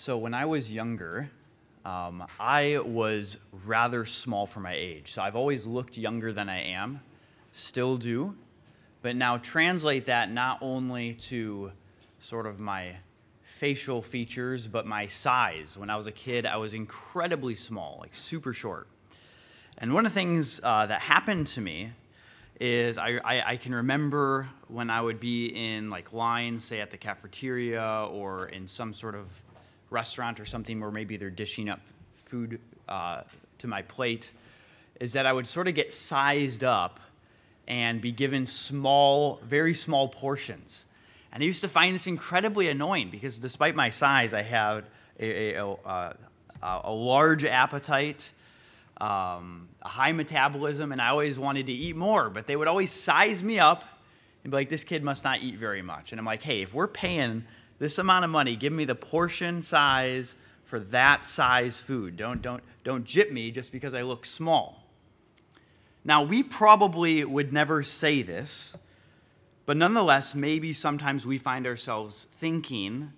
[0.00, 1.30] So when I was younger,
[1.84, 5.12] um, I was rather small for my age.
[5.12, 7.02] So I've always looked younger than I am,
[7.52, 8.34] still do.
[9.02, 11.72] But now translate that not only to
[12.18, 12.96] sort of my
[13.42, 15.76] facial features, but my size.
[15.76, 18.86] When I was a kid, I was incredibly small, like super short.
[19.76, 21.92] And one of the things uh, that happened to me
[22.58, 26.90] is I, I, I, can remember when I would be in like line, say at
[26.90, 29.28] the cafeteria or in some sort of
[29.90, 31.80] restaurant or something where maybe they're dishing up
[32.24, 33.22] food uh,
[33.58, 34.32] to my plate,
[35.00, 37.00] is that I would sort of get sized up
[37.66, 40.84] and be given small, very small portions.
[41.32, 44.84] And I used to find this incredibly annoying because despite my size, I had
[45.18, 46.16] a, a, a,
[46.62, 48.32] a large appetite,
[49.00, 52.30] um, a high metabolism, and I always wanted to eat more.
[52.30, 53.84] But they would always size me up
[54.42, 56.12] and be like, this kid must not eat very much.
[56.12, 57.44] And I'm like, hey, if we're paying
[57.80, 62.16] this amount of money, give me the portion size for that size food.
[62.16, 64.86] Don't, don't, don't jip me just because I look small.
[66.04, 68.76] Now, we probably would never say this
[69.70, 73.12] but nonetheless, maybe sometimes we find ourselves thinking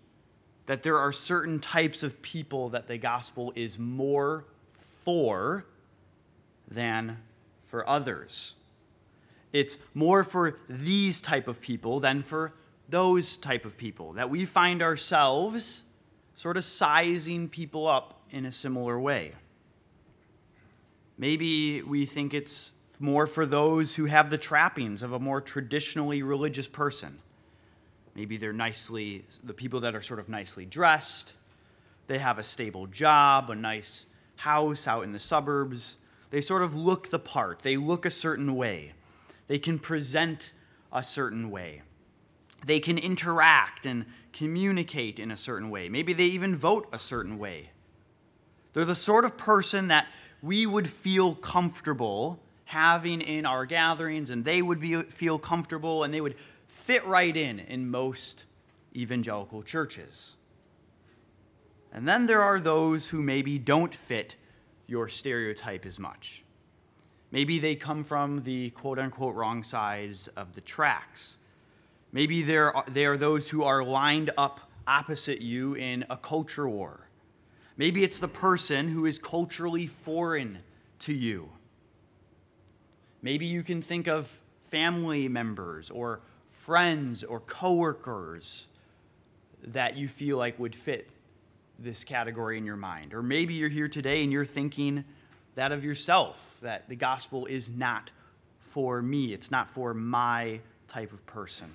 [0.66, 4.44] that there are certain types of people that the gospel is more
[5.02, 5.64] for
[6.68, 7.22] than
[7.62, 8.54] for others.
[9.50, 12.52] It's more for these type of people than for
[12.92, 14.12] those type of people.
[14.12, 15.82] That we find ourselves
[16.36, 19.32] sort of sizing people up in a similar way.
[21.18, 26.22] Maybe we think it's more for those who have the trappings of a more traditionally
[26.22, 27.18] religious person.
[28.14, 31.32] Maybe they're nicely, the people that are sort of nicely dressed,
[32.06, 35.96] they have a stable job, a nice house out in the suburbs.
[36.30, 38.92] They sort of look the part, they look a certain way,
[39.48, 40.52] they can present
[40.92, 41.82] a certain way,
[42.64, 45.88] they can interact and communicate in a certain way.
[45.88, 47.70] Maybe they even vote a certain way.
[48.72, 50.06] They're the sort of person that
[50.40, 56.12] we would feel comfortable having in our gatherings, and they would be, feel comfortable and
[56.12, 56.34] they would
[56.68, 58.44] fit right in in most
[58.96, 60.36] evangelical churches.
[61.92, 64.36] And then there are those who maybe don't fit
[64.86, 66.44] your stereotype as much.
[67.30, 71.36] Maybe they come from the quote unquote wrong sides of the tracks.
[72.12, 76.68] Maybe there are, they are those who are lined up opposite you in a culture
[76.68, 77.08] war.
[77.76, 80.58] Maybe it's the person who is culturally foreign
[81.00, 81.50] to you.
[83.22, 88.66] Maybe you can think of family members or friends or coworkers
[89.64, 91.08] that you feel like would fit
[91.78, 93.14] this category in your mind.
[93.14, 95.04] Or maybe you're here today and you're thinking
[95.54, 98.10] that of yourself, that the gospel is not
[98.60, 101.72] for me, it's not for my type of person.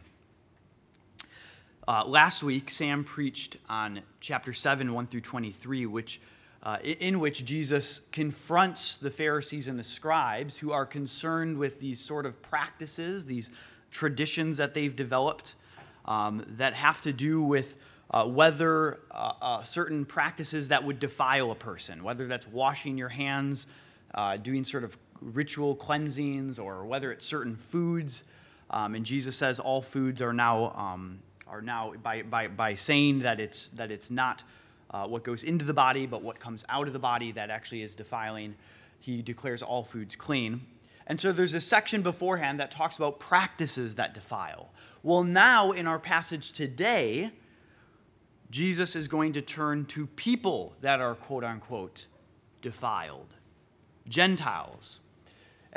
[1.89, 6.19] Uh, last week, Sam preached on chapter 7, 1 through 23, which
[6.61, 12.01] uh, in which Jesus confronts the Pharisees and the scribes who are concerned with these
[12.01, 13.51] sort of practices, these
[13.89, 15.53] traditions that they've developed
[16.03, 17.77] um, that have to do with
[18.11, 23.09] uh, whether uh, uh certain practices that would defile a person, whether that's washing your
[23.09, 23.65] hands,
[24.13, 28.23] uh, doing sort of ritual cleansings, or whether it's certain foods.
[28.69, 31.19] Um, and Jesus says all foods are now, um,
[31.50, 34.44] are now by, by, by saying that it's, that it's not
[34.91, 37.81] uh, what goes into the body, but what comes out of the body that actually
[37.81, 38.56] is defiling.
[39.00, 40.62] He declares all foods clean.
[41.06, 44.69] And so there's a section beforehand that talks about practices that defile.
[45.03, 47.31] Well, now in our passage today,
[48.50, 52.08] Jesus is going to turn to people that are quote unquote
[52.62, 53.35] defiled,
[54.08, 55.00] Gentiles.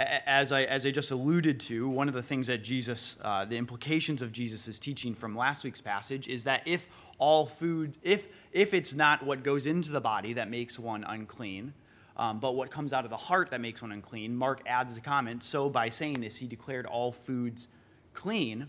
[0.01, 3.59] As I, as I just alluded to, one of the things that Jesus, uh, the
[3.59, 6.87] implications of Jesus' teaching from last week's passage is that if
[7.19, 11.75] all food, if, if it's not what goes into the body that makes one unclean,
[12.17, 15.03] um, but what comes out of the heart that makes one unclean, Mark adds the
[15.03, 17.69] comment, so by saying this, he declared all foods
[18.15, 18.69] clean.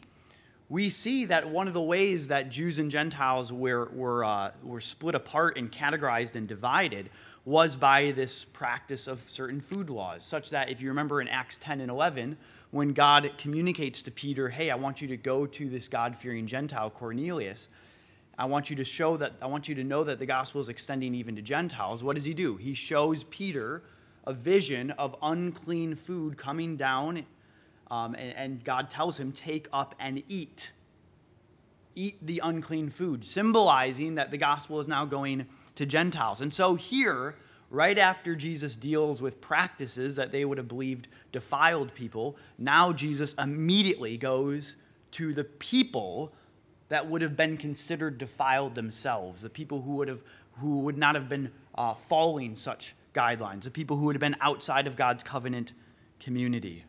[0.68, 4.82] We see that one of the ways that Jews and Gentiles were, were, uh, were
[4.82, 7.10] split apart and categorized and divided
[7.44, 11.58] was by this practice of certain food laws, such that if you remember in Acts
[11.60, 12.38] 10 and 11,
[12.70, 16.46] when God communicates to Peter, hey, I want you to go to this God fearing
[16.46, 17.68] Gentile, Cornelius,
[18.38, 20.70] I want you to show that, I want you to know that the gospel is
[20.70, 22.04] extending even to Gentiles.
[22.04, 22.56] What does he do?
[22.58, 23.84] He shows Peter
[24.26, 27.26] a vision of unclean food coming down,
[27.90, 30.72] um, and, and God tells him, Take up and eat.
[31.94, 35.46] Eat the unclean food, symbolizing that the gospel is now going
[35.82, 36.42] to Gentiles.
[36.42, 37.36] And so here,
[37.72, 43.34] right after Jesus deals with practices that they would have believed defiled people, now Jesus
[43.34, 44.76] immediately goes
[45.14, 46.34] to the people
[46.90, 50.24] that would have been considered defiled themselves, the people who would, have,
[50.60, 54.38] who would not have been uh, following such guidelines, the people who would have been
[54.40, 55.74] outside of God's covenant
[56.20, 56.86] community.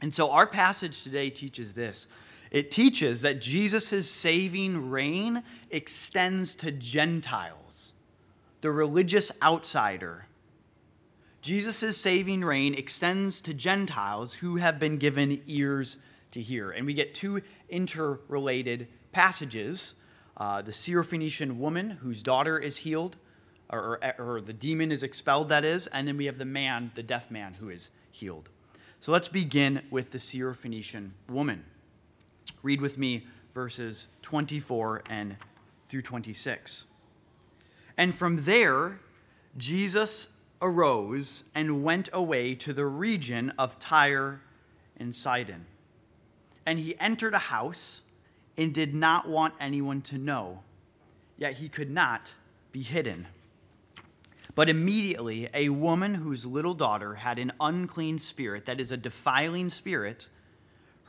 [0.00, 2.08] And so our passage today teaches this
[2.54, 5.42] it teaches that Jesus' saving reign
[5.72, 7.94] extends to Gentiles,
[8.60, 10.26] the religious outsider.
[11.42, 15.98] Jesus' saving reign extends to Gentiles who have been given ears
[16.30, 16.70] to hear.
[16.70, 19.94] And we get two interrelated passages
[20.36, 23.16] uh, the Syrophoenician woman whose daughter is healed,
[23.68, 26.92] or, or, or the demon is expelled, that is, and then we have the man,
[26.94, 28.48] the deaf man, who is healed.
[29.00, 31.64] So let's begin with the Syrophoenician woman.
[32.62, 35.36] Read with me verses 24 and
[35.88, 36.86] through 26.
[37.96, 39.00] And from there,
[39.56, 40.28] Jesus
[40.60, 44.40] arose and went away to the region of Tyre
[44.96, 45.66] and Sidon.
[46.66, 48.02] And he entered a house
[48.56, 50.62] and did not want anyone to know,
[51.36, 52.34] yet he could not
[52.72, 53.26] be hidden.
[54.54, 59.68] But immediately, a woman whose little daughter had an unclean spirit, that is, a defiling
[59.68, 60.28] spirit,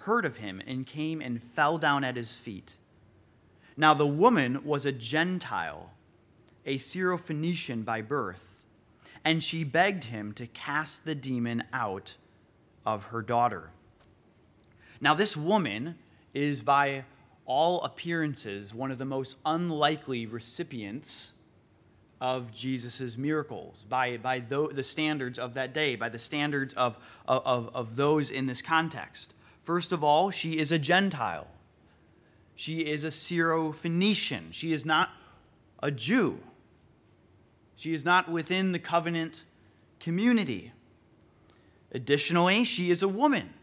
[0.05, 2.77] heard of him and came and fell down at his feet.
[3.75, 5.91] Now the woman was a Gentile,
[6.65, 8.63] a Syrophoenician by birth,
[9.23, 12.17] and she begged him to cast the demon out
[12.85, 13.71] of her daughter.
[15.01, 15.95] Now, this woman
[16.33, 17.03] is, by
[17.45, 21.33] all appearances, one of the most unlikely recipients
[22.21, 26.97] of Jesus' miracles by, by the standards of that day, by the standards of,
[27.27, 29.33] of, of those in this context.
[29.65, 31.47] First of all, she is a Gentile.
[32.53, 34.49] She is a Syro-Phoenician.
[34.51, 35.09] She is not
[35.81, 36.37] a Jew.
[37.75, 39.43] She is not within the covenant
[39.99, 40.71] community.
[41.91, 43.55] Additionally, she is a woman.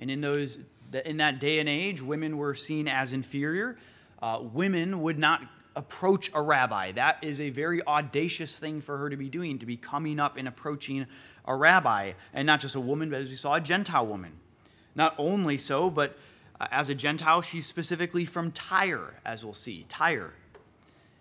[0.00, 0.58] And in, those,
[1.04, 3.78] in that day and age, women were seen as inferior.
[4.20, 5.42] Uh, women would not
[5.76, 6.90] approach a rabbi.
[6.90, 10.36] That is a very audacious thing for her to be doing, to be coming up
[10.36, 11.06] and approaching
[11.44, 12.14] a rabbi.
[12.32, 14.32] And not just a woman, but as we saw, a Gentile woman.
[14.94, 16.16] Not only so, but
[16.60, 19.86] uh, as a Gentile, she's specifically from Tyre, as we'll see.
[19.88, 20.34] Tyre.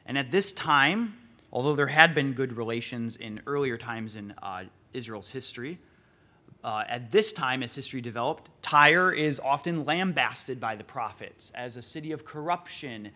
[0.06, 1.18] And at this time,
[1.52, 5.80] although there had been good relations in earlier times in uh, Israel's history,
[6.64, 11.76] uh, at this time, as history developed, Tyre is often lambasted by the prophets as
[11.76, 13.12] a city of corruption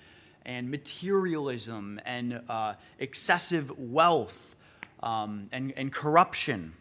[0.45, 4.55] and materialism and uh, excessive wealth
[5.01, 6.73] um, and, and corruption.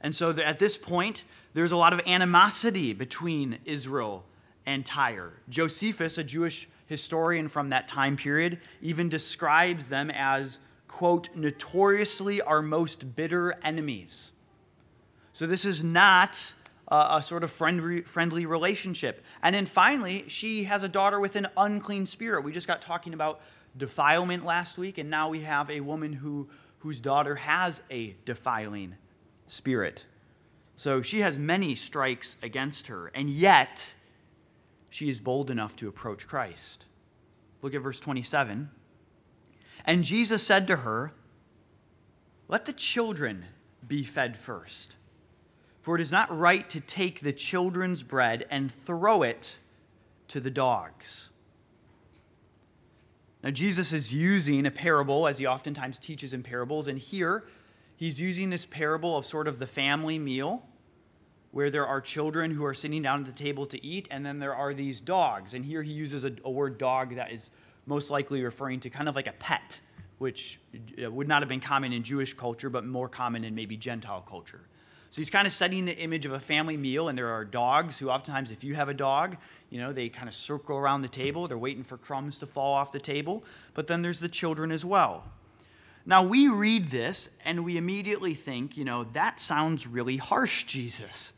[0.00, 4.24] And so at this point, there's a lot of animosity between Israel
[4.64, 5.34] and Tyre.
[5.48, 10.58] Josephus, a Jewish historian from that time period, even describes them as,
[10.88, 14.32] quote, notoriously our most bitter enemies.
[15.32, 16.54] So this is not
[16.88, 19.24] a, a sort of friendly, friendly relationship.
[19.42, 22.44] And then finally, she has a daughter with an unclean spirit.
[22.44, 23.40] We just got talking about
[23.76, 26.48] defilement last week, and now we have a woman who,
[26.80, 28.96] whose daughter has a defiling
[29.46, 30.04] spirit.
[30.82, 33.90] So she has many strikes against her, and yet
[34.90, 36.86] she is bold enough to approach Christ.
[37.62, 38.68] Look at verse 27.
[39.84, 41.12] And Jesus said to her,
[42.48, 43.44] Let the children
[43.86, 44.96] be fed first,
[45.82, 49.58] for it is not right to take the children's bread and throw it
[50.26, 51.30] to the dogs.
[53.44, 57.44] Now, Jesus is using a parable, as he oftentimes teaches in parables, and here
[57.94, 60.66] he's using this parable of sort of the family meal
[61.52, 64.38] where there are children who are sitting down at the table to eat, and then
[64.38, 65.54] there are these dogs.
[65.54, 67.50] And here he uses a, a word dog that is
[67.86, 69.80] most likely referring to kind of like a pet,
[70.18, 70.58] which
[71.04, 74.22] uh, would not have been common in Jewish culture, but more common in maybe Gentile
[74.22, 74.60] culture.
[75.10, 77.98] So he's kind of setting the image of a family meal, and there are dogs
[77.98, 79.36] who, oftentimes, if you have a dog,
[79.68, 81.46] you know, they kind of circle around the table.
[81.48, 83.44] They're waiting for crumbs to fall off the table.
[83.74, 85.24] But then there's the children as well.
[86.06, 91.34] Now, we read this and we immediately think, you know, that sounds really harsh, Jesus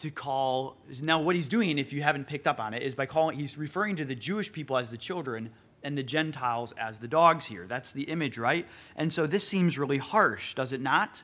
[0.00, 3.06] to call now what he's doing if you haven't picked up on it is by
[3.06, 5.50] calling he's referring to the jewish people as the children
[5.82, 7.66] and the gentiles as the dogs here.
[7.66, 8.66] That's the image right?
[8.96, 11.22] And so this seems really harsh does it not?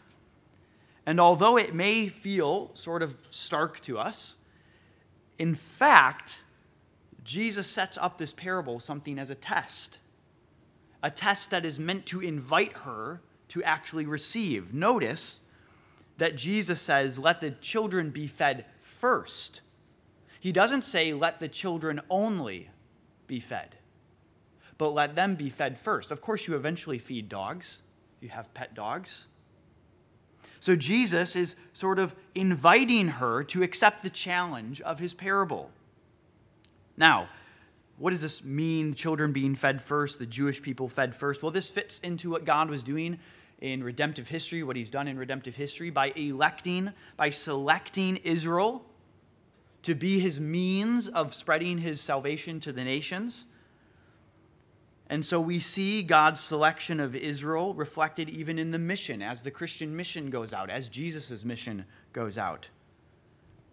[1.04, 4.37] And although it may feel sort of stark to us
[5.38, 6.42] in fact
[7.23, 9.99] jesus sets up this parable something as a test
[11.02, 14.75] a test that is meant to invite her to actually receive.
[14.75, 15.40] Notice
[16.18, 19.61] that Jesus says, let the children be fed first.
[20.40, 22.70] He doesn't say, let the children only
[23.26, 23.76] be fed,
[24.78, 26.11] but let them be fed first.
[26.11, 27.82] Of course, you eventually feed dogs,
[28.20, 29.26] you have pet dogs.
[30.61, 35.70] So Jesus is sort of inviting her to accept the challenge of his parable.
[36.96, 37.28] Now,
[37.99, 38.94] what does this mean?
[38.94, 41.42] Children being fed first, the Jewish people fed first.
[41.42, 43.18] Well, this fits into what God was doing
[43.60, 48.84] in redemptive history, what he's done in redemptive history by electing, by selecting Israel
[49.82, 53.46] to be his means of spreading his salvation to the nations.
[55.08, 59.52] And so we see God's selection of Israel reflected even in the mission, as the
[59.52, 62.68] Christian mission goes out, as Jesus' mission goes out.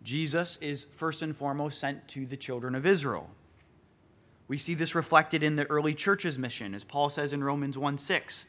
[0.04, 3.32] Jesus is first and foremost sent to the children of Israel.
[4.48, 7.98] We see this reflected in the early church's mission, as Paul says in Romans 1
[7.98, 8.46] 6.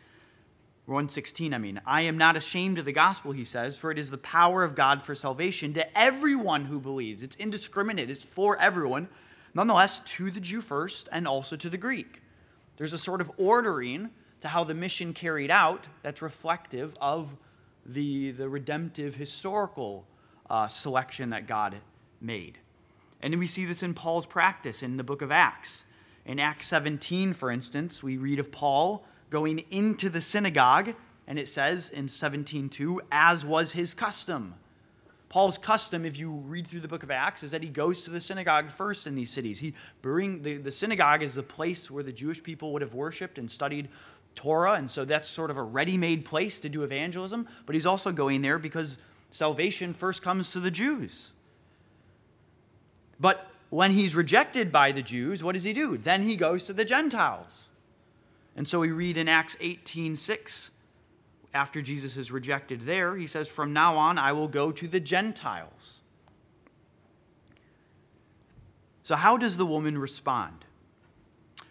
[0.87, 1.81] 116, I mean.
[1.87, 4.75] I am not ashamed of the gospel, he says, for it is the power of
[4.75, 7.23] God for salvation to everyone who believes.
[7.23, 9.09] It's indiscriminate, it's for everyone.
[9.55, 12.21] Nonetheless, to the Jew first and also to the Greek.
[12.77, 14.11] There's a sort of ordering
[14.41, 17.35] to how the mission carried out that's reflective of
[17.87, 20.07] the, the redemptive historical
[20.51, 21.77] uh, selection that God
[22.21, 22.59] made.
[23.23, 25.85] And we see this in Paul's practice in the book of Acts.
[26.27, 30.95] In Acts 17, for instance, we read of Paul going into the synagogue,
[31.27, 34.55] and it says in 17:2, as was his custom.
[35.29, 38.13] Paul's custom, if you read through the book of Acts, is that he goes to
[38.13, 39.59] the synagogue first in these cities.
[39.59, 43.37] He bring the, the synagogue is the place where the Jewish people would have worshipped
[43.37, 43.89] and studied
[44.37, 47.49] Torah, and so that's sort of a ready-made place to do evangelism.
[47.67, 48.99] But he's also going there because
[49.33, 51.33] salvation first comes to the Jews.
[53.19, 55.97] But when he's rejected by the Jews, what does he do?
[55.97, 57.71] Then he goes to the Gentiles.
[58.57, 60.71] And so we read in Acts 18 6,
[61.55, 65.01] after Jesus is rejected there, he says, From now on, I will go to the
[65.01, 66.03] Gentiles.
[69.05, 70.65] So, how does the woman respond?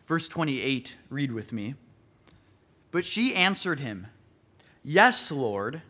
[0.08, 1.76] Verse 28, read with me.
[2.92, 4.08] But she answered him,
[4.84, 5.82] Yes, Lord,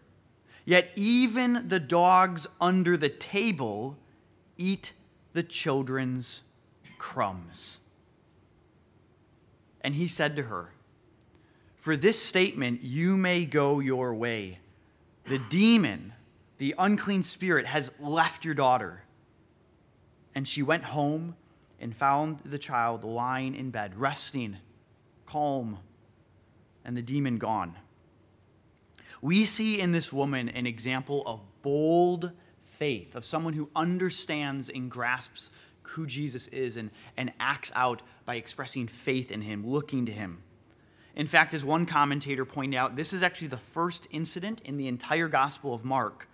[0.66, 3.98] yet even the dogs under the table
[4.58, 4.94] eat
[5.34, 6.44] the children's
[6.98, 7.80] crumbs.
[9.82, 10.73] And he said to her,
[11.84, 14.60] For this statement you may go your way.
[15.26, 16.14] The demon,
[16.58, 19.04] the unclean spirit, has left your daughter.
[20.34, 21.36] And she went home
[21.82, 24.60] and found the child lying in bed, resting,
[25.26, 25.80] calm,
[26.86, 27.76] and the demon gone.
[29.22, 32.32] We see in this woman an example of bold
[32.64, 35.50] faith, of someone who understands and grasps
[35.82, 40.44] who Jesus is and, and acts out by expressing faith in him, looking to him.
[41.16, 44.88] In fact, as one commentator pointed out, this is actually the first incident in the
[44.88, 46.28] entire Gospel of Mark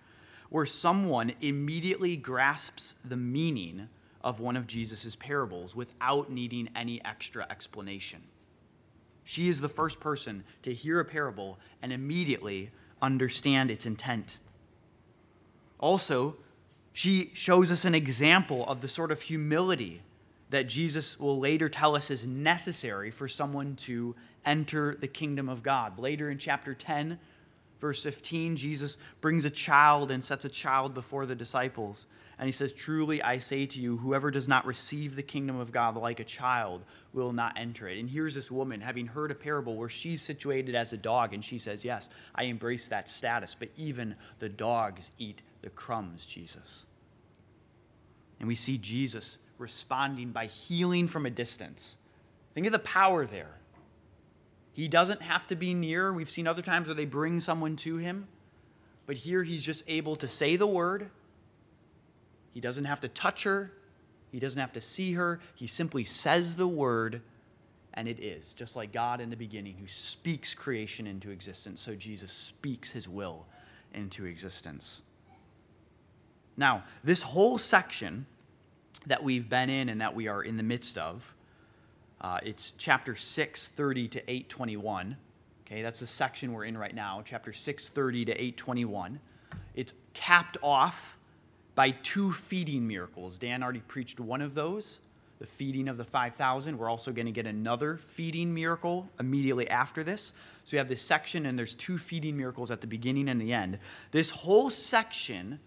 [0.50, 3.88] where someone immediately grasps the meaning
[4.22, 8.20] of one of Jesus' parables without needing any extra explanation.
[9.24, 12.70] She is the first person to hear a parable and immediately
[13.00, 14.38] understand its intent.
[15.78, 16.36] Also,
[16.92, 20.02] she shows us an example of the sort of humility
[20.50, 25.62] that Jesus will later tell us is necessary for someone to enter the kingdom of
[25.62, 25.98] God.
[25.98, 27.18] Later in chapter 10,
[27.80, 32.06] verse 15, Jesus brings a child and sets a child before the disciples.
[32.38, 35.72] And he says, Truly I say to you, whoever does not receive the kingdom of
[35.72, 37.98] God like a child will not enter it.
[37.98, 41.44] And here's this woman having heard a parable where she's situated as a dog, and
[41.44, 46.86] she says, Yes, I embrace that status, but even the dogs eat the crumbs, Jesus.
[48.38, 51.98] And we see Jesus responding by healing from a distance.
[52.54, 53.59] Think of the power there.
[54.72, 56.12] He doesn't have to be near.
[56.12, 58.28] We've seen other times where they bring someone to him,
[59.06, 61.10] but here he's just able to say the word
[62.52, 63.72] he doesn't have to touch her,
[64.32, 65.40] he doesn't have to see her.
[65.54, 67.22] He simply says the word,
[67.94, 68.54] and it is.
[68.54, 73.08] Just like God in the beginning, who speaks creation into existence, so Jesus speaks his
[73.08, 73.46] will
[73.92, 75.02] into existence.
[76.56, 78.26] Now, this whole section
[79.06, 81.34] that we've been in and that we are in the midst of,
[82.20, 85.16] uh, it's chapter 6, 30 to 821.
[85.66, 89.20] Okay, that's the section we're in right now, chapter 6, 30 to 821.
[89.74, 91.16] It's capped off
[91.74, 93.38] by two feeding miracles.
[93.38, 95.00] Dan already preached one of those,
[95.38, 96.76] the feeding of the 5,000.
[96.76, 100.32] We're also going to get another feeding miracle immediately after this.
[100.64, 103.52] So we have this section, and there's two feeding miracles at the beginning and the
[103.52, 103.78] end.
[104.10, 105.60] This whole section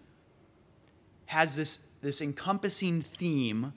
[1.26, 3.72] has this, this encompassing theme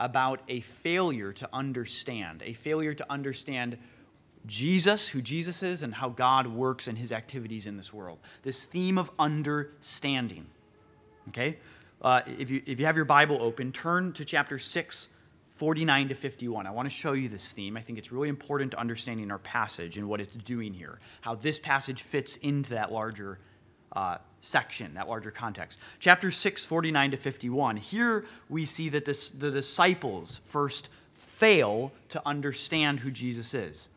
[0.00, 3.78] about a failure to understand, a failure to understand
[4.46, 8.18] Jesus, who Jesus is, and how God works and his activities in this world.
[8.42, 10.46] This theme of understanding.
[11.28, 11.58] Okay?
[12.00, 15.08] Uh, if, you, if you have your Bible open, turn to chapter 6,
[15.50, 16.66] 49 to 51.
[16.66, 17.76] I want to show you this theme.
[17.76, 21.34] I think it's really important to understanding our passage and what it's doing here, how
[21.34, 23.38] this passage fits into that larger
[23.92, 25.78] uh, section, that larger context.
[25.98, 27.76] Chapter 6, 49 to 51.
[27.76, 33.88] Here we see that this, the disciples first fail to understand who Jesus is.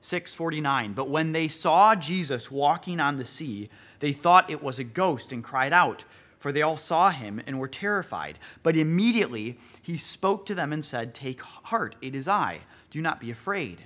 [0.00, 3.68] 649 But when they saw Jesus walking on the sea,
[4.00, 6.04] they thought it was a ghost and cried out,
[6.38, 8.38] for they all saw him and were terrified.
[8.62, 12.60] But immediately he spoke to them and said, Take heart, it is I.
[12.90, 13.82] Do not be afraid.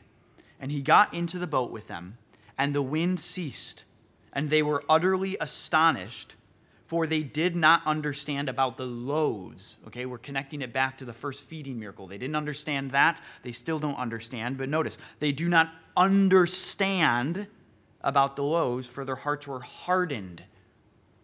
[0.60, 2.16] And he got into the boat with them,
[2.56, 3.84] and the wind ceased,
[4.34, 6.34] and they were utterly astonished
[6.86, 9.76] for they did not understand about the loaves.
[9.86, 12.06] Okay, we're connecting it back to the first feeding miracle.
[12.06, 13.20] They didn't understand that.
[13.42, 14.58] They still don't understand.
[14.58, 17.46] But notice, they do not understand
[18.02, 20.44] about the loaves, for their hearts were hardened.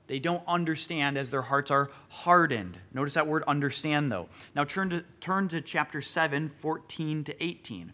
[0.07, 2.79] They don't understand as their hearts are hardened.
[2.93, 4.29] Notice that word understand, though.
[4.57, 7.93] Now turn to, turn to chapter 7, 14 to 18.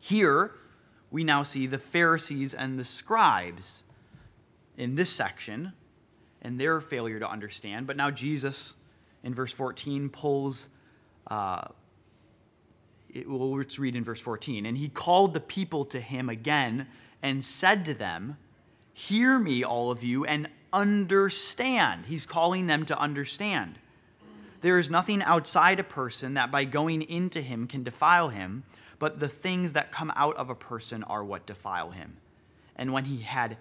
[0.00, 0.52] Here,
[1.10, 3.84] we now see the Pharisees and the scribes
[4.78, 5.72] in this section
[6.40, 7.86] and their failure to understand.
[7.86, 8.74] But now Jesus,
[9.22, 10.68] in verse 14, pulls.
[11.26, 11.68] Uh,
[13.10, 14.64] it, well, let's read in verse 14.
[14.64, 16.86] And he called the people to him again
[17.22, 18.38] and said to them,
[18.92, 22.06] Hear me, all of you, and understand.
[22.06, 23.78] He's calling them to understand.
[24.60, 28.64] There is nothing outside a person that by going into him can defile him,
[28.98, 32.16] but the things that come out of a person are what defile him.
[32.74, 33.56] And when he had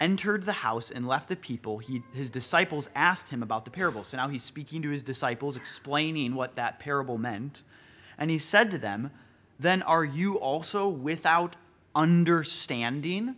[0.00, 4.02] entered the house and left the people, he, his disciples asked him about the parable.
[4.02, 7.62] So now he's speaking to his disciples, explaining what that parable meant.
[8.18, 9.10] And he said to them,
[9.58, 11.56] Then are you also without
[11.94, 13.36] understanding?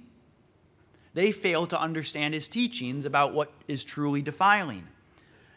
[1.14, 4.87] They fail to understand his teachings about what is truly defiling.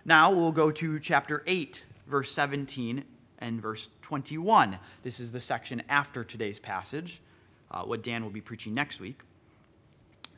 [0.04, 3.06] Now we'll go to chapter 8, verse 17
[3.40, 4.80] and verse 21.
[5.04, 7.22] This is the section after today's passage,
[7.72, 9.22] uh, what Dan will be preaching next week.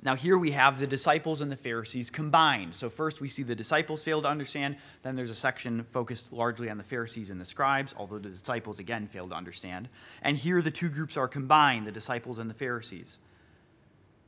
[0.03, 2.75] Now, here we have the disciples and the Pharisees combined.
[2.75, 4.77] So, first we see the disciples fail to understand.
[5.01, 8.77] Then there's a section focused largely on the Pharisees and the scribes, although the disciples
[8.77, 9.89] again fail to understand.
[10.21, 13.19] And here the two groups are combined the disciples and the Pharisees.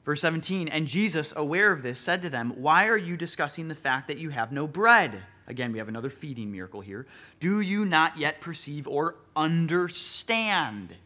[0.04, 3.76] Verse 17 And Jesus, aware of this, said to them, Why are you discussing the
[3.76, 5.22] fact that you have no bread?
[5.48, 7.06] Again, we have another feeding miracle here.
[7.40, 10.98] Do you not yet perceive or understand?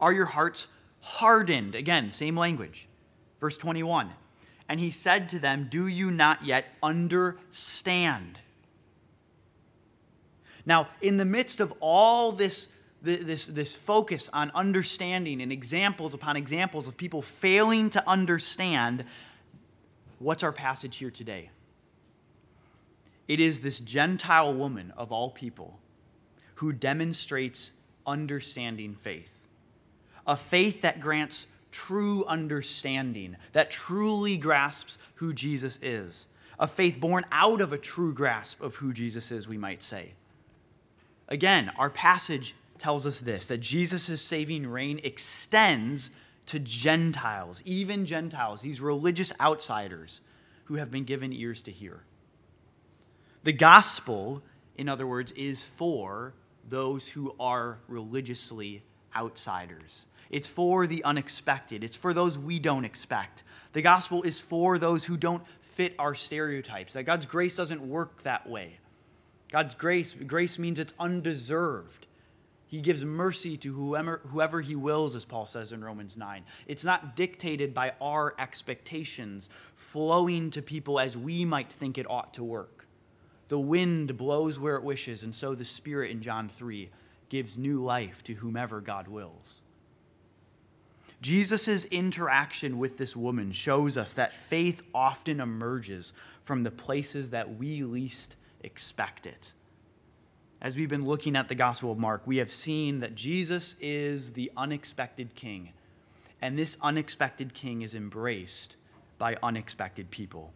[0.00, 0.66] Are your hearts
[1.00, 1.74] hardened?
[1.74, 2.88] Again, same language.
[3.44, 4.10] Verse 21
[4.70, 8.38] And he said to them, Do you not yet understand?
[10.64, 12.68] Now, in the midst of all this,
[13.02, 19.04] this, this focus on understanding and examples upon examples of people failing to understand,
[20.18, 21.50] what's our passage here today?
[23.28, 25.78] It is this Gentile woman of all people
[26.54, 27.72] who demonstrates
[28.06, 29.32] understanding faith.
[30.26, 36.28] A faith that grants true understanding that truly grasps who Jesus is.
[36.58, 40.12] A faith born out of a true grasp of who Jesus is, we might say.
[41.28, 46.10] Again, our passage tells us this that Jesus' saving reign extends
[46.46, 50.20] to Gentiles, even Gentiles, these religious outsiders
[50.64, 52.04] who have been given ears to hear.
[53.42, 54.42] The gospel,
[54.76, 56.34] in other words, is for
[56.68, 58.82] those who are religiously
[59.16, 60.06] outsiders.
[60.34, 61.84] It's for the unexpected.
[61.84, 63.44] It's for those we don't expect.
[63.72, 66.94] The gospel is for those who don't fit our stereotypes.
[66.94, 68.80] That God's grace doesn't work that way.
[69.52, 72.08] God's grace, grace means it's undeserved.
[72.66, 76.42] He gives mercy to whoever, whoever he wills, as Paul says in Romans 9.
[76.66, 82.34] It's not dictated by our expectations, flowing to people as we might think it ought
[82.34, 82.88] to work.
[83.46, 86.90] The wind blows where it wishes, and so the Spirit in John 3
[87.28, 89.60] gives new life to whomever God wills.
[91.24, 97.56] Jesus' interaction with this woman shows us that faith often emerges from the places that
[97.56, 99.54] we least expect it.
[100.60, 104.32] As we've been looking at the Gospel of Mark, we have seen that Jesus is
[104.34, 105.70] the unexpected king,
[106.42, 108.76] and this unexpected king is embraced
[109.16, 110.52] by unexpected people.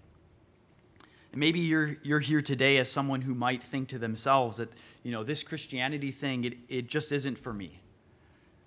[1.33, 5.13] And maybe you're, you're here today as someone who might think to themselves that, you
[5.13, 7.81] know, this Christianity thing, it, it just isn't for me.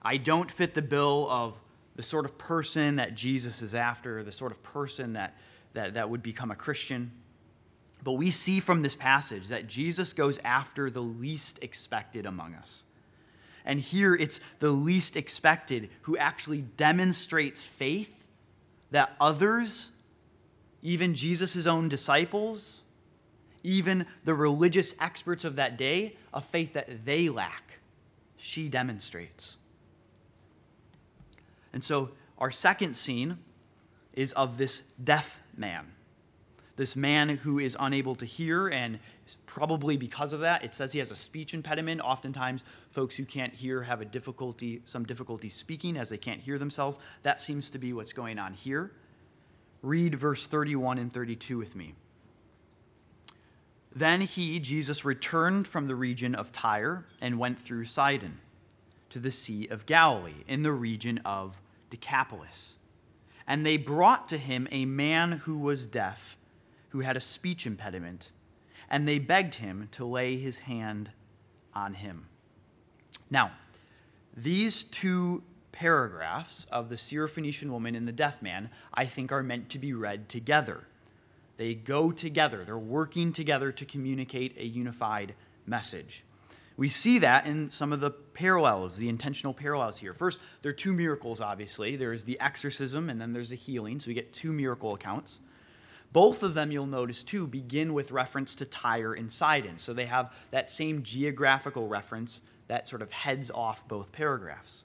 [0.02, 1.60] I don't fit the bill of
[2.02, 5.38] the sort of person that Jesus is after, the sort of person that,
[5.74, 7.12] that, that would become a Christian.
[8.04, 12.86] But we see from this passage that Jesus goes after the least expected among us.
[13.66, 18.26] And here it's the least expected who actually demonstrates faith
[18.90, 19.92] that others,
[20.82, 22.82] even Jesus' own disciples,
[23.62, 27.78] even the religious experts of that day, a faith that they lack,
[28.38, 29.60] she demonstrates.
[31.74, 33.38] And so our second scene
[34.14, 35.94] is of this deaf man.
[36.76, 39.00] This man who is unable to hear, and
[39.46, 42.02] probably because of that, it says he has a speech impediment.
[42.02, 46.58] Oftentimes, folks who can't hear have a difficulty, some difficulty speaking as they can't hear
[46.58, 46.98] themselves.
[47.24, 48.92] That seems to be what's going on here.
[49.82, 51.94] Read verse 31 and 32 with me.
[53.94, 58.40] Then he, Jesus, returned from the region of Tyre and went through Sidon
[59.12, 62.78] to the Sea of Galilee in the region of Decapolis.
[63.48, 66.38] And they brought to him a man who was deaf,
[66.90, 68.32] who had a speech impediment,
[68.90, 71.12] and they begged him to lay his hand
[71.74, 72.28] on him.
[73.30, 73.52] Now,
[74.36, 79.70] these two paragraphs of the Syrophoenician woman and the deaf man, I think, are meant
[79.70, 80.88] to be read together.
[81.58, 86.24] They go together, they're working together to communicate a unified message.
[86.82, 90.16] We see that in some of the parallels, the intentional parallels here.
[90.16, 91.96] First, there are two miracles, obviously.
[91.96, 94.00] There's the exorcism, and then there's the healing.
[94.00, 95.42] So we get two miracle accounts.
[96.12, 99.78] Both of them, you'll notice too, begin with reference to Tyre and Sidon.
[99.78, 104.84] So they have that same geographical reference that sort of heads off both paragraphs.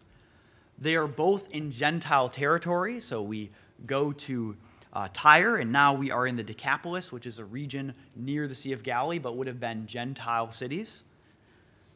[0.79, 3.01] They are both in Gentile territory.
[3.01, 3.53] So we
[3.87, 4.59] go to
[4.93, 8.55] uh, Tyre, and now we are in the Decapolis, which is a region near the
[8.55, 11.03] Sea of Galilee, but would have been Gentile cities.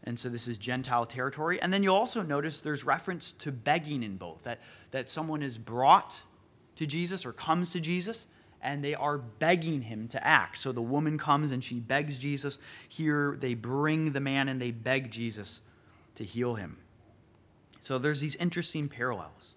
[0.04, 1.60] And so this is Gentile territory.
[1.60, 4.60] And then you'll also notice there's reference to begging in both, that,
[4.92, 6.22] that someone is brought
[6.76, 8.26] to Jesus or comes to Jesus,
[8.62, 10.58] and they are begging him to act.
[10.58, 12.58] So the woman comes and she begs Jesus.
[12.88, 15.60] Here they bring the man and they beg Jesus
[16.14, 16.78] to heal him.
[17.80, 19.54] So there's these interesting parallels.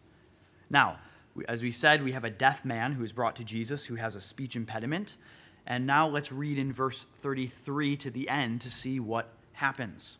[0.69, 0.99] Now,
[1.47, 4.15] as we said, we have a deaf man who is brought to Jesus who has
[4.15, 5.17] a speech impediment.
[5.65, 10.17] And now let's read in verse 33 to the end to see what happens.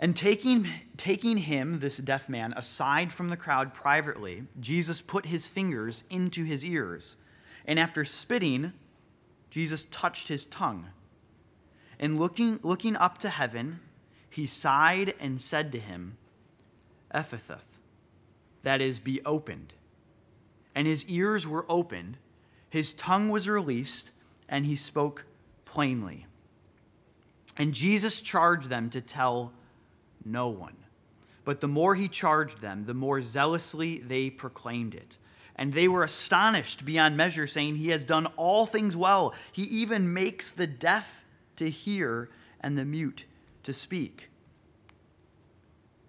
[0.00, 5.46] And taking, taking him, this deaf man, aside from the crowd privately, Jesus put his
[5.46, 7.16] fingers into his ears.
[7.64, 8.72] And after spitting,
[9.50, 10.90] Jesus touched his tongue.
[11.98, 13.80] And looking, looking up to heaven,
[14.30, 16.16] he sighed and said to him,
[17.12, 17.60] Ephphatha,
[18.62, 19.72] that is, be opened.
[20.74, 22.18] And his ears were opened,
[22.70, 24.12] his tongue was released,
[24.48, 25.24] and he spoke
[25.64, 26.26] plainly.
[27.56, 29.52] And Jesus charged them to tell
[30.24, 30.76] no one.
[31.44, 35.16] But the more he charged them, the more zealously they proclaimed it.
[35.56, 39.34] And they were astonished beyond measure, saying, He has done all things well.
[39.50, 41.24] He even makes the deaf
[41.56, 42.28] to hear
[42.60, 43.24] and the mute
[43.64, 44.28] to speak.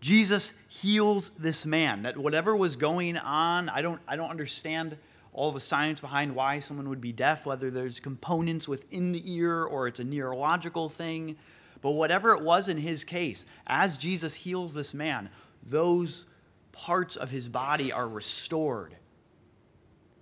[0.02, 2.04] Jesus heals this man.
[2.04, 4.98] That whatever was going on, I don't, I don't understand
[5.34, 9.64] all the science behind why someone would be deaf, whether there's components within the ear
[9.64, 11.38] or it's a neurological thing.
[11.82, 15.30] But whatever it was in his case, as Jesus heals this man,
[15.64, 16.26] those
[16.72, 18.96] parts of his body are restored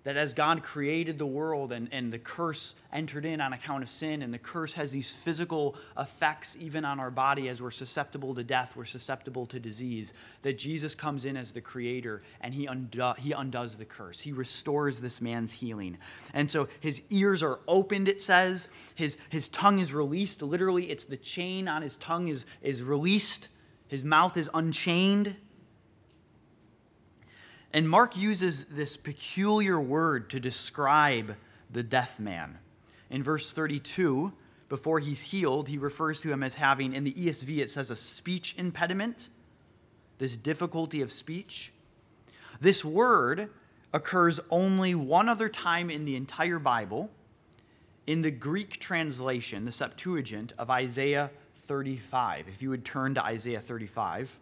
[0.08, 3.90] that as God created the world and, and the curse entered in on account of
[3.90, 8.34] sin, and the curse has these physical effects even on our body as we're susceptible
[8.34, 12.68] to death, we're susceptible to disease, that Jesus comes in as the creator and he,
[12.68, 14.22] undo, he undoes the curse.
[14.22, 15.98] He restores this man's healing.
[16.34, 18.70] And so his ears are opened, it says.
[18.96, 20.42] His, his tongue is released.
[20.42, 23.50] Literally, it's the chain on his tongue is, is released.
[23.90, 25.36] His mouth is unchained.
[27.74, 31.36] And Mark uses this peculiar word to describe
[31.70, 32.60] the deaf man.
[33.10, 34.34] In verse 32,
[34.70, 37.96] before he's healed, he refers to him as having, in the ESV, it says a
[37.96, 39.30] speech impediment,
[40.18, 41.72] this difficulty of speech.
[42.60, 43.50] This word
[43.94, 47.10] occurs only one other time in the entire Bible
[48.06, 52.48] in the Greek translation, the Septuagint of Isaiah 35.
[52.48, 54.40] If you would turn to Isaiah 35.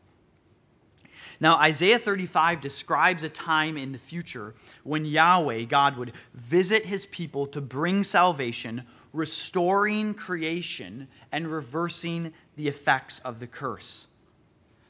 [1.40, 7.06] Now, Isaiah 35 describes a time in the future when Yahweh, God, would visit his
[7.06, 14.08] people to bring salvation, restoring creation and reversing the effects of the curse.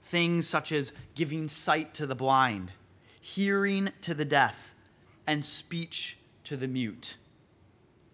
[0.03, 2.71] Things such as giving sight to the blind,
[3.19, 4.75] hearing to the deaf,
[5.25, 7.17] and speech to the mute.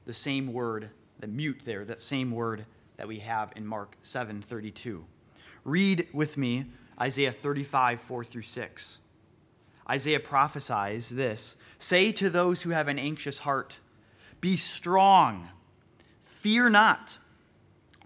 [0.05, 0.89] The same word,
[1.19, 2.65] the mute there, that same word
[2.95, 5.05] that we have in Mark 7:32.
[5.63, 6.65] Read with me
[7.01, 8.99] Isaiah 35, 4 through 6.
[9.89, 13.79] Isaiah prophesies this Say to those who have an anxious heart,
[14.39, 15.49] Be strong,
[16.23, 17.17] fear not.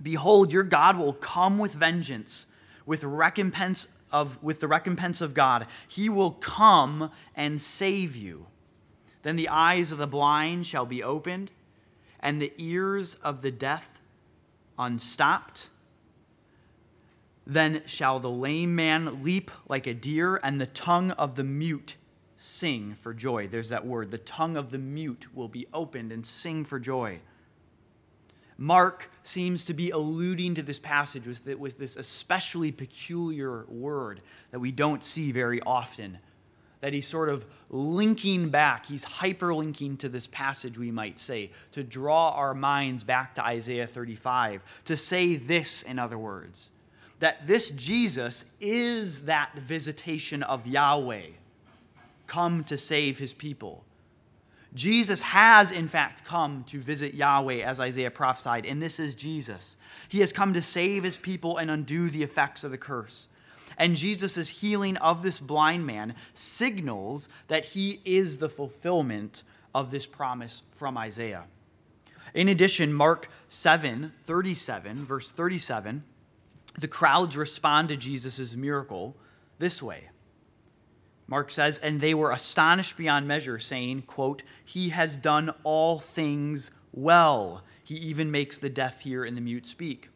[0.01, 2.47] Behold, your God will come with vengeance,
[2.85, 5.67] with recompense of, with the recompense of God.
[5.87, 8.47] He will come and save you.
[9.23, 11.51] Then the eyes of the blind shall be opened,
[12.19, 13.99] and the ears of the deaf
[14.77, 15.67] unstopped.
[17.47, 21.95] Then shall the lame man leap like a deer, and the tongue of the mute
[22.37, 23.47] sing for joy.
[23.47, 24.11] There's that word.
[24.11, 27.19] The tongue of the mute will be opened and sing for joy.
[28.57, 34.59] Mark seems to be alluding to this passage with, with this especially peculiar word that
[34.59, 36.19] we don't see very often.
[36.81, 41.83] That he's sort of linking back, he's hyperlinking to this passage, we might say, to
[41.83, 46.71] draw our minds back to Isaiah 35, to say this, in other words,
[47.25, 51.29] that this Jesus is that visitation of Yahweh
[52.27, 53.83] come to save his people.
[54.75, 59.75] Jesus has, in fact, come to visit Yahweh, as Isaiah prophesied, and this is Jesus.
[60.07, 63.27] He has come to save his people and undo the effects of the curse.
[63.75, 69.41] And Jesus' healing of this blind man signals that he is the fulfillment
[69.73, 71.45] of this promise from Isaiah.
[72.35, 76.03] In addition, Mark 7 37, verse 37,
[76.79, 79.15] the crowds respond to Jesus' miracle
[79.59, 80.09] this way
[81.27, 86.69] Mark says, and they were astonished beyond measure, saying, quote, He has done all things
[86.91, 87.63] well.
[87.83, 90.09] He even makes the deaf hear and the mute speak.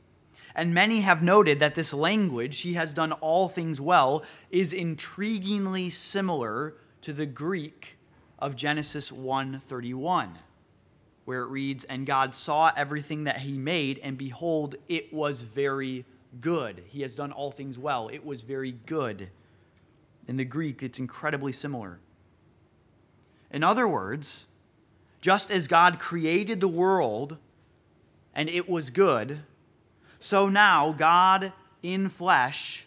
[0.56, 5.92] And many have noted that this language, he has done all things well, is intriguingly
[5.92, 7.98] similar to the Greek
[8.38, 10.40] of Genesis 1:31,
[11.26, 16.06] where it reads, "And God saw everything that he made, and behold, it was very
[16.40, 16.84] good.
[16.88, 18.08] He has done all things well.
[18.08, 19.30] It was very good."
[20.28, 22.00] In the Greek, it's incredibly similar.
[23.52, 24.46] In other words,
[25.22, 27.38] just as God created the world
[28.34, 29.44] and it was good,
[30.20, 32.86] so now God in flesh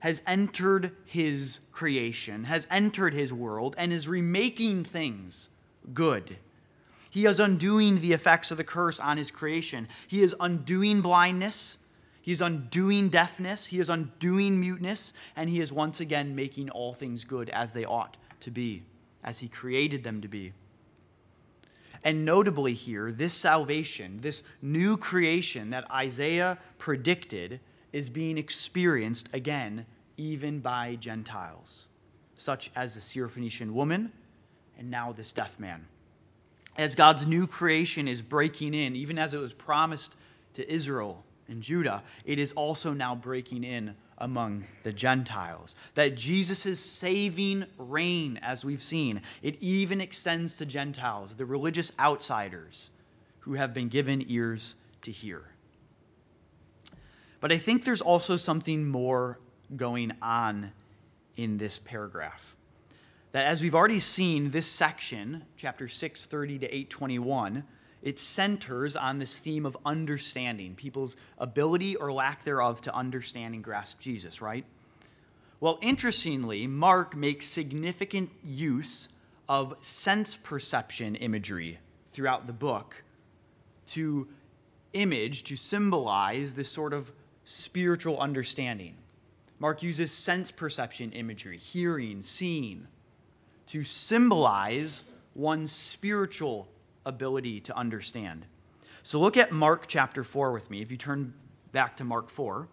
[0.00, 5.48] has entered his creation, has entered his world, and is remaking things
[5.94, 6.38] good.
[7.10, 9.88] He is undoing the effects of the curse on his creation.
[10.08, 11.78] He is undoing blindness
[12.22, 16.94] he is undoing deafness, he is undoing muteness, and he is once again making all
[16.94, 18.84] things good as they ought to be,
[19.24, 20.52] as he created them to be.
[22.04, 27.58] And notably, here, this salvation, this new creation that Isaiah predicted,
[27.92, 29.84] is being experienced again
[30.16, 31.88] even by Gentiles,
[32.36, 34.12] such as the Syrophoenician woman
[34.78, 35.86] and now this deaf man.
[36.76, 40.14] As God's new creation is breaking in, even as it was promised
[40.54, 45.74] to Israel in Judah, it is also now breaking in among the Gentiles.
[45.94, 52.90] That Jesus' saving reign, as we've seen, it even extends to Gentiles, the religious outsiders
[53.40, 55.46] who have been given ears to hear.
[57.40, 59.40] But I think there's also something more
[59.74, 60.72] going on
[61.36, 62.56] in this paragraph.
[63.32, 67.64] That as we've already seen, this section, chapter 630 to 821,
[68.02, 73.62] it centers on this theme of understanding, people's ability or lack thereof to understand and
[73.62, 74.64] grasp Jesus, right?
[75.60, 79.08] Well, interestingly, Mark makes significant use
[79.48, 81.78] of sense perception imagery
[82.12, 83.04] throughout the book
[83.88, 84.26] to
[84.92, 87.12] image, to symbolize this sort of
[87.44, 88.96] spiritual understanding.
[89.58, 92.88] Mark uses sense perception imagery, hearing, seeing,
[93.68, 96.68] to symbolize one's spiritual
[97.04, 98.46] ability to understand.
[99.02, 100.80] So look at Mark chapter 4 with me.
[100.80, 101.34] If you turn
[101.72, 102.68] back to Mark 4.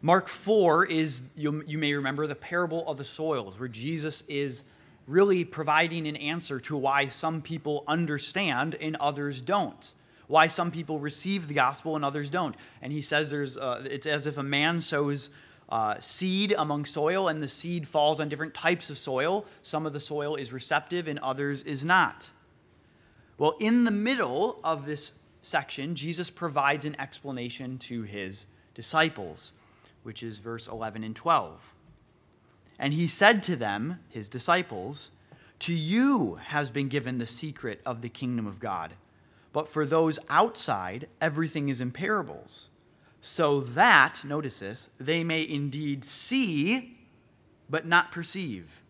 [0.00, 4.64] Mark 4 is, you, you may remember, the parable of the soils, where Jesus is
[5.06, 9.92] really providing an answer to why some people understand and others don't.
[10.26, 12.56] Why some people receive the gospel and others don't.
[12.80, 15.30] And he says there's, uh, it's as if a man sows
[15.72, 19.46] uh, seed among soil, and the seed falls on different types of soil.
[19.62, 22.30] Some of the soil is receptive, and others is not.
[23.38, 29.54] Well, in the middle of this section, Jesus provides an explanation to his disciples,
[30.02, 31.74] which is verse 11 and 12.
[32.78, 35.10] And he said to them, his disciples,
[35.60, 38.92] To you has been given the secret of the kingdom of God,
[39.54, 42.68] but for those outside, everything is in parables
[43.24, 46.98] so that, notice this, they may indeed see,
[47.70, 48.82] but not perceive,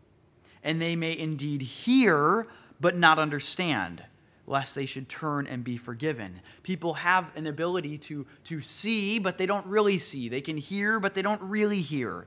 [0.65, 2.47] and they may indeed hear,
[2.81, 4.05] but not understand,
[4.47, 6.41] lest they should turn and be forgiven.
[6.63, 10.31] People have an ability to, to see, but they don't really see.
[10.31, 12.27] They can hear, but they don't really hear.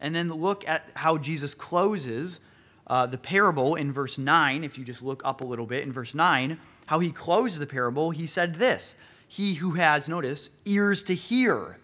[0.00, 2.40] And then look at how Jesus closes
[2.88, 4.64] uh, the parable in verse 9.
[4.64, 7.66] If you just look up a little bit in verse 9, how he closed the
[7.66, 8.96] parable, he said this
[9.28, 11.78] he who has, notice, ears to hear,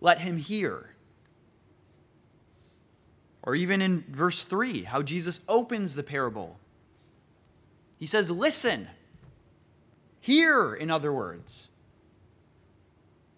[0.00, 0.90] let him hear.
[3.42, 6.58] Or even in verse 3, how Jesus opens the parable.
[7.98, 8.88] He says, Listen.
[10.20, 11.70] Hear, in other words.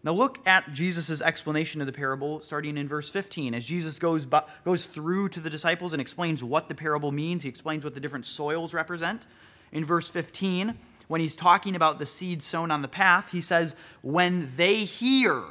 [0.02, 3.54] Now look at Jesus' explanation of the parable starting in verse 15.
[3.54, 4.26] As Jesus goes,
[4.64, 8.00] goes through to the disciples and explains what the parable means, he explains what the
[8.00, 9.24] different soils represent.
[9.72, 10.78] In verse 15,
[11.08, 15.42] when he's talking about the seed sown on the path, he says, When they hear,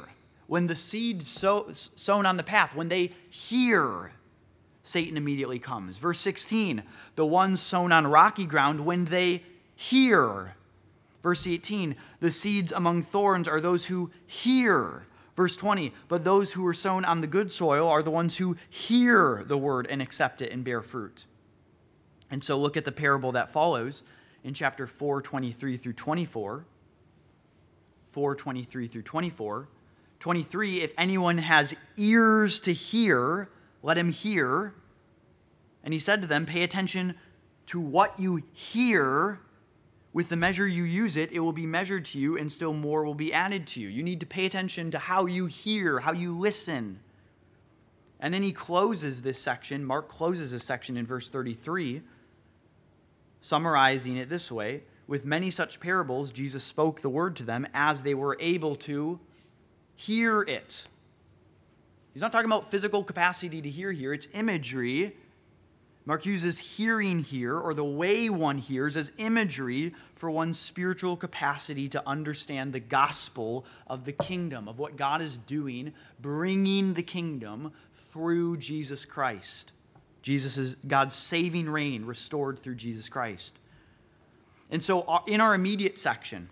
[0.46, 4.12] when the seed sow, sown on the path, when they hear,
[4.82, 5.98] Satan immediately comes.
[5.98, 6.82] Verse 16,
[7.16, 9.42] the ones sown on rocky ground, when they
[9.74, 10.54] hear,
[11.24, 15.06] Verse 18, the seeds among thorns are those who hear.
[15.34, 18.58] Verse 20, but those who are sown on the good soil are the ones who
[18.68, 21.24] hear the word and accept it and bear fruit.
[22.30, 24.02] And so look at the parable that follows
[24.44, 26.66] in chapter 4, 23 through 24.
[28.10, 29.68] 4, 23 through 24.
[30.20, 33.48] 23, if anyone has ears to hear,
[33.82, 34.74] let him hear.
[35.82, 37.14] And he said to them, Pay attention
[37.66, 39.40] to what you hear
[40.12, 43.04] with the measure you use it, it will be measured to you, and still more
[43.04, 43.88] will be added to you.
[43.88, 47.00] You need to pay attention to how you hear, how you listen.
[48.20, 49.84] And then he closes this section.
[49.84, 52.02] Mark closes this section in verse 33,
[53.44, 58.02] summarizing it this way With many such parables, Jesus spoke the word to them as
[58.02, 59.20] they were able to
[59.94, 60.84] hear it.
[62.12, 65.14] He's not talking about physical capacity to hear here, it's imagery
[66.06, 71.88] Mark uses hearing here, or the way one hears, as imagery for one's spiritual capacity
[71.88, 77.72] to understand the gospel of the kingdom, of what God is doing, bringing the kingdom
[78.12, 79.72] through Jesus Christ.
[80.24, 83.58] Jesus is God's saving reign restored through Jesus Christ.
[84.70, 86.48] And so, uh, in our immediate section,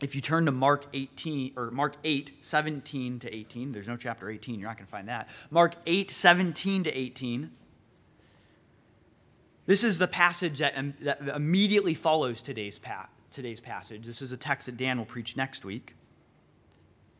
[0.00, 4.30] if you turn to Mark 18 or Mark 8, 17 to 18, there's no chapter
[4.30, 5.28] 18, you're not going to find that.
[5.50, 7.50] Mark 8, 17 to 18
[9.66, 14.06] this is the passage that, um, that immediately follows today's, pa- today's passage.
[14.06, 15.96] This is a text that Dan will preach next week.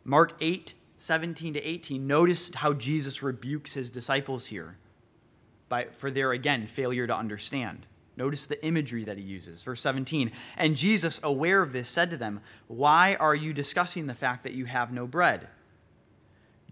[0.05, 2.07] Mark 8, 17 to 18.
[2.07, 4.77] Notice how Jesus rebukes his disciples here
[5.69, 7.87] by, for their, again, failure to understand.
[8.17, 9.63] Notice the imagery that he uses.
[9.63, 10.33] Verse 17.
[10.57, 14.55] And Jesus, aware of this, said to them, Why are you discussing the fact that
[14.55, 15.49] you have no bread?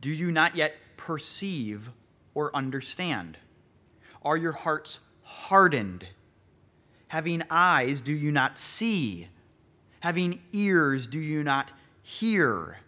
[0.00, 1.90] Do you not yet perceive
[2.34, 3.38] or understand?
[4.22, 6.08] Are your hearts hardened?
[7.08, 9.28] Having eyes, do you not see?
[10.00, 11.70] Having ears, do you not
[12.02, 12.78] hear?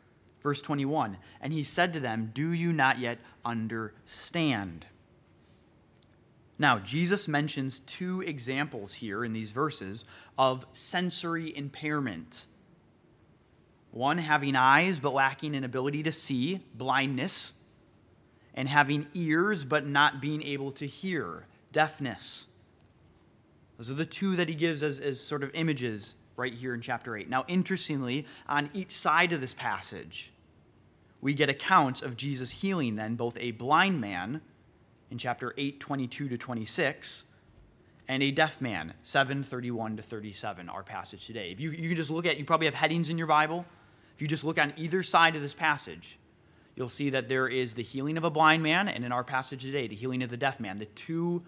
[0.43, 4.87] Verse 21 And he said to them, Do you not yet understand?
[6.59, 10.05] Now, Jesus mentions two examples here in these verses
[10.39, 12.47] of sensory impairment.
[13.91, 17.55] One, having eyes but lacking an ability to see, blindness,
[18.55, 22.49] and having ears but not being able to hear, deafness.
[23.77, 26.81] Those are the two that he gives as, as sort of images right here in
[26.81, 27.29] chapter 8.
[27.29, 30.33] Now, interestingly, on each side of this passage,
[31.21, 34.41] we get accounts of Jesus healing then both a blind man
[35.17, 37.25] in chapter 8, 22 to 26,
[38.07, 41.51] and a deaf man, 7, 31 to 37, our passage today.
[41.51, 43.65] If you, you can just look at, you probably have headings in your Bible.
[44.15, 46.19] If you just look on either side of this passage,
[46.75, 49.63] you'll see that there is the healing of a blind man, and in our passage
[49.63, 51.43] today, the healing of the deaf man, the two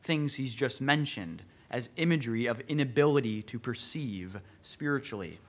[0.00, 5.40] things he's just mentioned as imagery of inability to perceive spiritually.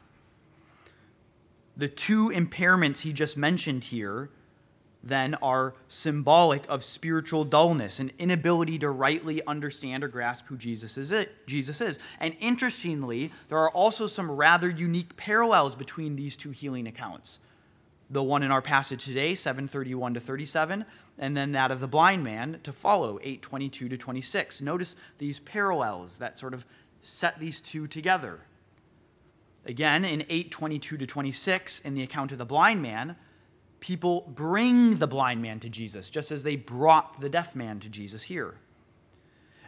[1.77, 4.31] The two impairments he just mentioned here
[5.01, 10.97] then are symbolic of spiritual dullness and inability to rightly understand or grasp who Jesus
[10.97, 11.27] is.
[11.45, 11.99] Jesus is.
[12.19, 17.39] And interestingly, there are also some rather unique parallels between these two healing accounts.
[18.09, 20.83] The one in our passage today, 731 to 37,
[21.17, 24.61] and then that of the blind man to follow, 822 to 26.
[24.61, 26.65] Notice these parallels that sort of
[27.01, 28.41] set these two together.
[29.65, 33.15] Again, in 822 to 26, in the account of the blind man,
[33.79, 37.89] people bring the blind man to Jesus, just as they brought the deaf man to
[37.89, 38.55] Jesus here.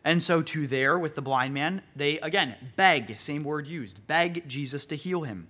[0.03, 4.47] And so, to there with the blind man, they again beg, same word used, beg
[4.47, 5.47] Jesus to heal him.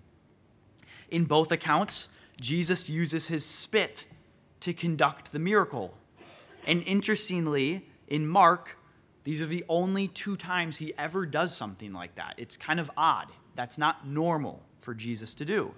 [1.10, 4.06] In both accounts, Jesus uses his spit
[4.62, 5.94] to conduct the miracle.
[6.68, 8.78] And interestingly, in Mark,
[9.24, 12.36] these are the only two times he ever does something like that.
[12.38, 13.28] It's kind of odd.
[13.56, 15.74] That's not normal for Jesus to do.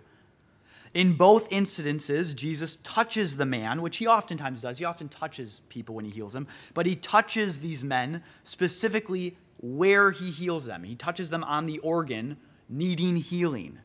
[0.93, 4.77] In both incidences, Jesus touches the man, which he oftentimes does.
[4.77, 10.11] He often touches people when he heals them, but he touches these men specifically where
[10.11, 10.83] he heals them.
[10.83, 12.37] He touches them on the organ
[12.69, 13.79] needing healing.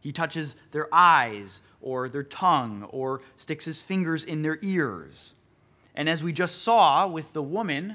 [0.00, 5.34] He touches their eyes or their tongue or sticks his fingers in their ears.
[5.94, 7.94] And as we just saw with the woman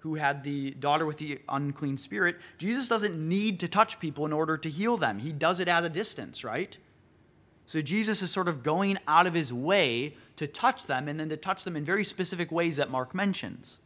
[0.00, 4.32] who had the daughter with the unclean spirit, Jesus doesn't need to touch people in
[4.32, 5.20] order to heal them.
[5.20, 6.76] He does it at a distance, right?
[7.66, 11.28] So Jesus is sort of going out of his way to touch them and then
[11.28, 13.78] to touch them in very specific ways that Mark mentions.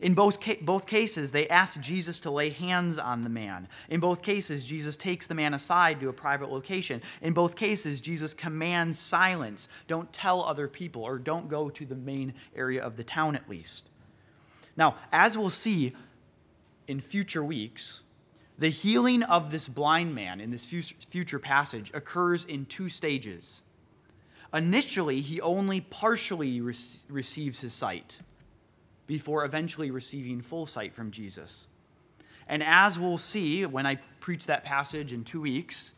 [0.00, 3.68] In both, ca- both cases, they ask Jesus to lay hands on the man.
[3.88, 7.02] In both cases, Jesus takes the man aside to a private location.
[7.20, 9.68] In both cases, Jesus commands silence.
[9.88, 13.48] Don't tell other people, or don't go to the main area of the town at
[13.48, 13.88] least.
[14.76, 15.94] Now, as we'll see
[16.86, 18.04] in future weeks,
[18.58, 23.62] the healing of this blind man in this future passage occurs in two stages.
[24.52, 26.74] Initially, he only partially re-
[27.08, 28.20] receives his sight
[29.06, 31.68] before eventually receiving full sight from Jesus.
[32.48, 35.92] And as we'll see when I preach that passage in two weeks,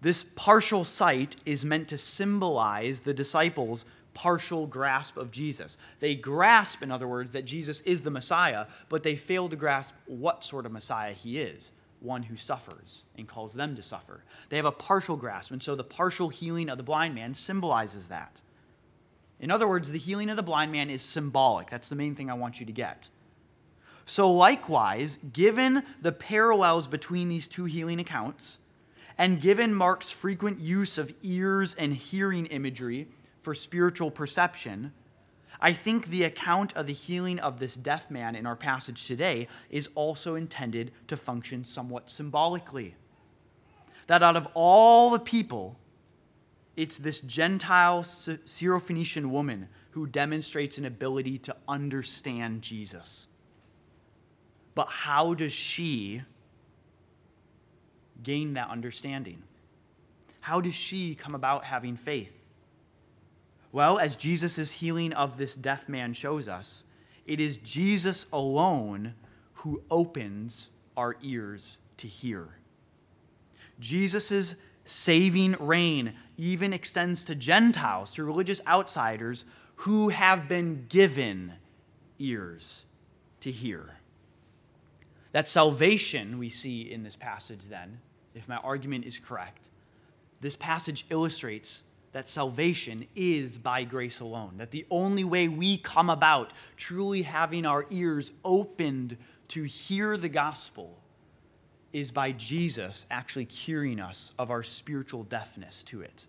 [0.00, 3.84] this partial sight is meant to symbolize the disciples'
[4.14, 5.76] partial grasp of Jesus.
[5.98, 9.94] They grasp, in other words, that Jesus is the Messiah, but they fail to grasp
[10.06, 14.24] what sort of Messiah he is one who suffers and calls them to suffer.
[14.48, 18.08] They have a partial grasp, and so the partial healing of the blind man symbolizes
[18.08, 18.40] that.
[19.38, 21.70] In other words, the healing of the blind man is symbolic.
[21.70, 23.08] That's the main thing I want you to get.
[24.04, 28.58] So, likewise, given the parallels between these two healing accounts,
[29.16, 33.08] and given Mark's frequent use of ears and hearing imagery
[33.42, 34.92] for spiritual perception,
[35.60, 39.46] I think the account of the healing of this deaf man in our passage today
[39.68, 42.96] is also intended to function somewhat symbolically.
[44.06, 45.76] That out of all the people
[46.76, 53.26] it's this Gentile Syrophoenician woman who demonstrates an ability to understand Jesus.
[54.74, 56.22] But how does she
[58.22, 59.42] gain that understanding?
[60.40, 62.39] How does she come about having faith?
[63.72, 66.84] Well, as Jesus' healing of this deaf man shows us,
[67.26, 69.14] it is Jesus alone
[69.54, 72.56] who opens our ears to hear.
[73.78, 79.44] Jesus' saving reign even extends to Gentiles, to religious outsiders
[79.76, 81.54] who have been given
[82.18, 82.86] ears
[83.40, 83.96] to hear.
[85.32, 88.00] That salvation we see in this passage, then,
[88.34, 89.68] if my argument is correct,
[90.40, 94.54] this passage illustrates that salvation is by grace alone.
[94.56, 99.16] That the only way we come about truly having our ears opened
[99.48, 100.98] to hear the gospel
[101.92, 106.26] is by Jesus actually curing us of our spiritual deafness to it.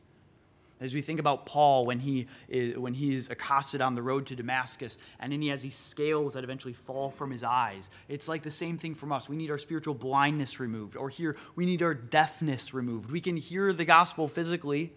[0.80, 4.26] As we think about Paul when he is, when he is accosted on the road
[4.28, 8.28] to Damascus and then he has these scales that eventually fall from his eyes, it's
[8.28, 9.30] like the same thing from us.
[9.30, 13.12] We need our spiritual blindness removed, or here, we need our deafness removed.
[13.12, 14.94] We can hear the gospel physically,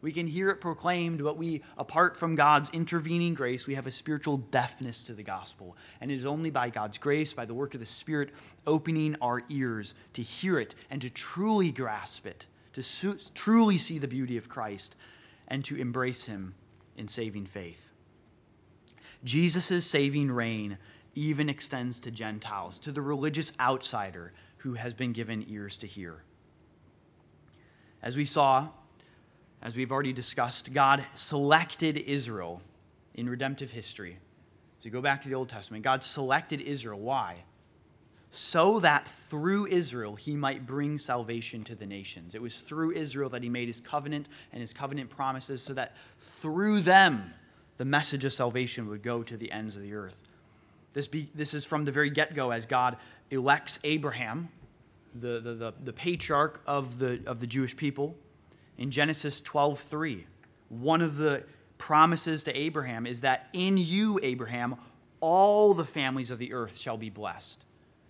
[0.00, 3.92] we can hear it proclaimed, but we, apart from God's intervening grace, we have a
[3.92, 5.76] spiritual deafness to the gospel.
[6.00, 8.30] And it is only by God's grace, by the work of the Spirit,
[8.66, 13.98] opening our ears to hear it and to truly grasp it, to su- truly see
[13.98, 14.94] the beauty of Christ,
[15.48, 16.54] and to embrace Him
[16.96, 17.90] in saving faith.
[19.24, 20.78] Jesus' saving reign
[21.16, 26.22] even extends to Gentiles, to the religious outsider who has been given ears to hear.
[28.00, 28.68] As we saw,
[29.60, 32.62] as we've already discussed, God selected Israel
[33.14, 34.18] in redemptive history.
[34.80, 37.00] So go back to the Old Testament, God selected Israel.
[37.00, 37.44] Why?
[38.30, 42.34] So that through Israel he might bring salvation to the nations.
[42.34, 45.96] It was through Israel that he made his covenant and his covenant promises, so that
[46.20, 47.32] through them
[47.78, 50.16] the message of salvation would go to the ends of the earth.
[50.92, 52.96] This, be, this is from the very get go as God
[53.30, 54.48] elects Abraham,
[55.14, 58.14] the, the, the, the patriarch of the, of the Jewish people
[58.78, 60.26] in Genesis 12:3.
[60.68, 61.44] One of the
[61.76, 64.76] promises to Abraham is that in you, Abraham,
[65.20, 67.64] all the families of the earth shall be blessed.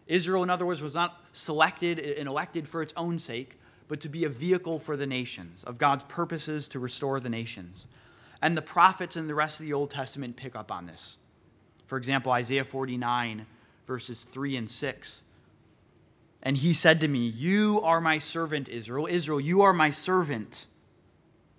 [0.06, 3.58] Israel, in other words, was not selected and elected for its own sake,
[3.88, 7.86] but to be a vehicle for the nations, of God's purposes to restore the nations.
[8.40, 11.18] And the prophets and the rest of the Old Testament pick up on this.
[11.86, 13.46] For example, Isaiah 49,
[13.86, 15.22] verses 3 and 6
[16.42, 19.06] and he said to me, You are my servant, Israel.
[19.06, 20.66] Israel, you are my servant,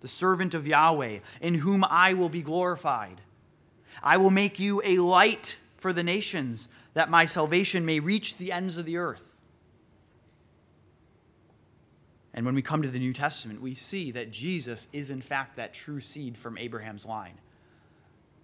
[0.01, 3.21] the servant of Yahweh, in whom I will be glorified.
[4.01, 8.51] I will make you a light for the nations, that my salvation may reach the
[8.51, 9.29] ends of the earth.
[12.33, 15.55] And when we come to the New Testament, we see that Jesus is, in fact,
[15.55, 17.37] that true seed from Abraham's line.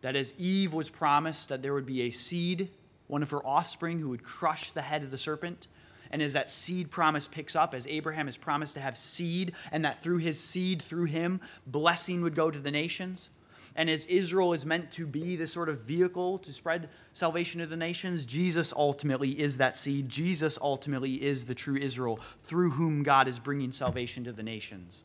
[0.01, 2.69] That as Eve was promised that there would be a seed,
[3.07, 5.67] one of her offspring, who would crush the head of the serpent,
[6.11, 9.85] and as that seed promise picks up, as Abraham is promised to have seed, and
[9.85, 13.29] that through his seed, through him, blessing would go to the nations,
[13.75, 17.67] and as Israel is meant to be this sort of vehicle to spread salvation to
[17.67, 20.07] the nations, Jesus ultimately is that seed.
[20.07, 25.03] Jesus ultimately is the true Israel through whom God is bringing salvation to the nations.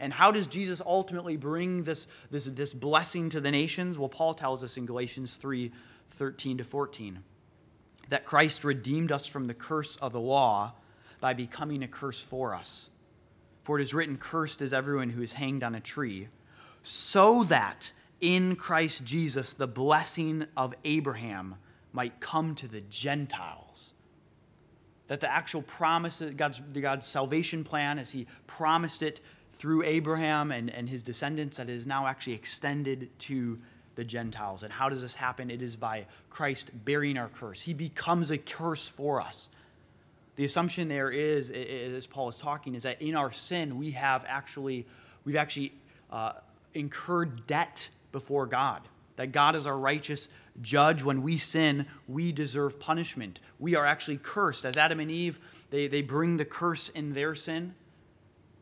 [0.00, 3.98] And how does Jesus ultimately bring this, this, this blessing to the nations?
[3.98, 5.70] Well, Paul tells us in Galatians 3
[6.10, 7.22] 13 to 14
[8.08, 10.74] that Christ redeemed us from the curse of the law
[11.20, 12.90] by becoming a curse for us.
[13.62, 16.28] For it is written, Cursed is everyone who is hanged on a tree,
[16.82, 21.56] so that in Christ Jesus the blessing of Abraham
[21.92, 23.94] might come to the Gentiles.
[25.08, 29.20] That the actual promise, God's, God's salvation plan, as He promised it
[29.58, 33.58] through Abraham and, and his descendants, that is now actually extended to
[33.98, 34.62] the Gentiles.
[34.62, 35.50] And how does this happen?
[35.50, 37.60] It is by Christ bearing our curse.
[37.60, 39.48] He becomes a curse for us.
[40.36, 44.24] The assumption there is, as Paul is talking, is that in our sin we have
[44.28, 44.86] actually
[45.24, 45.72] we've actually
[46.12, 46.34] uh,
[46.74, 48.82] incurred debt before God.
[49.16, 50.28] That God is our righteous
[50.62, 51.02] judge.
[51.02, 53.40] When we sin, we deserve punishment.
[53.58, 54.64] We are actually cursed.
[54.64, 55.40] As Adam and Eve,
[55.70, 57.74] they, they bring the curse in their sin,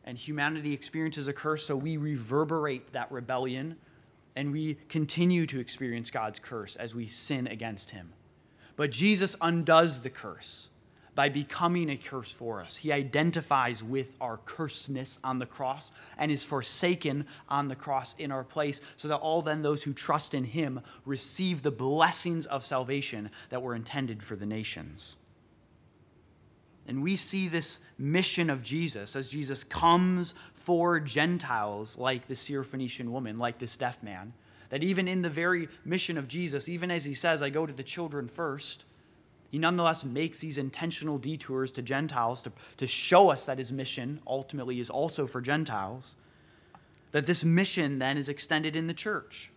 [0.03, 3.77] and humanity experiences a curse, so we reverberate that rebellion
[4.37, 8.13] and we continue to experience God's curse as we sin against Him.
[8.77, 10.69] But Jesus undoes the curse
[11.15, 12.77] by becoming a curse for us.
[12.77, 18.31] He identifies with our cursedness on the cross and is forsaken on the cross in
[18.31, 22.67] our place, so that all then those who trust in Him receive the blessings of
[22.67, 25.17] salvation that were intended for the nations.
[26.89, 33.09] And we see this mission of Jesus as Jesus comes for Gentiles like the Syrophoenician
[33.09, 34.33] woman, like this deaf man.
[34.71, 37.73] That even in the very mission of Jesus, even as he says, I go to
[37.73, 38.85] the children first,
[39.51, 44.21] he nonetheless makes these intentional detours to Gentiles to, to show us that his mission
[44.27, 46.17] ultimately is also for Gentiles.
[47.13, 49.51] That this mission then is extended in the church.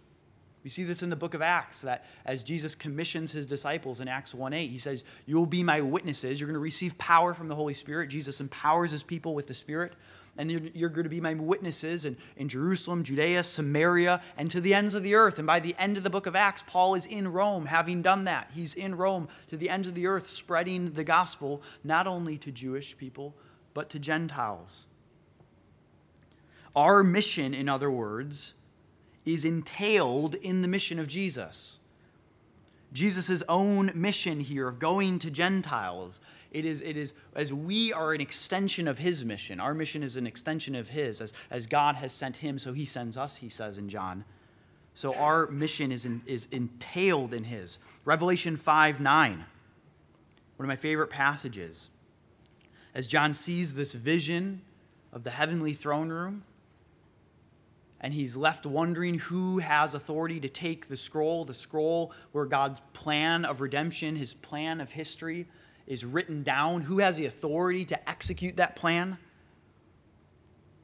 [0.63, 4.07] We see this in the book of Acts that as Jesus commissions his disciples in
[4.07, 6.39] Acts 1 8, he says, You will be my witnesses.
[6.39, 8.09] You're going to receive power from the Holy Spirit.
[8.09, 9.93] Jesus empowers his people with the Spirit
[10.39, 14.61] and you're, you're going to be my witnesses in, in Jerusalem, Judea, Samaria, and to
[14.61, 15.37] the ends of the earth.
[15.37, 18.23] And by the end of the book of Acts, Paul is in Rome, having done
[18.23, 18.49] that.
[18.53, 22.53] He's in Rome to the ends of the earth, spreading the gospel, not only to
[22.53, 23.35] Jewish people,
[23.73, 24.87] but to Gentiles.
[26.73, 28.53] Our mission, in other words,
[29.33, 31.79] is entailed in the mission of Jesus.
[32.91, 36.19] Jesus' own mission here of going to Gentiles
[36.51, 39.59] it is, it is as we are an extension of his mission.
[39.59, 41.21] Our mission is an extension of his.
[41.21, 44.25] As, as God has sent him, so he sends us, he says in John.
[44.95, 47.77] So our mission is, in, is entailed in his.
[48.03, 49.45] Revelation 5 9, one
[50.59, 51.89] of my favorite passages.
[52.95, 54.61] As John sees this vision
[55.13, 56.43] of the heavenly throne room,
[58.01, 62.81] and he's left wondering who has authority to take the scroll, the scroll where God's
[62.93, 65.47] plan of redemption, his plan of history,
[65.85, 69.17] is written down, who has the authority to execute that plan?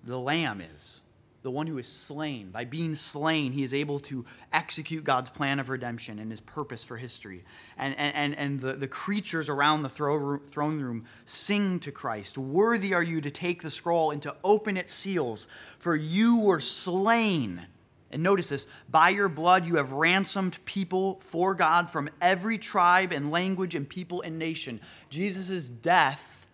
[0.03, 1.01] The Lamb is.
[1.45, 2.49] The one who is slain.
[2.49, 6.83] By being slain, he is able to execute God's plan of redemption and his purpose
[6.83, 7.43] for history.
[7.77, 13.03] And, and, and the, the creatures around the throne room sing to Christ Worthy are
[13.03, 17.67] you to take the scroll and to open its seals, for you were slain
[18.09, 23.11] and notice this by your blood you have ransomed people for God from every tribe
[23.11, 24.81] and language and people and nation.
[25.11, 26.47] Jesus' death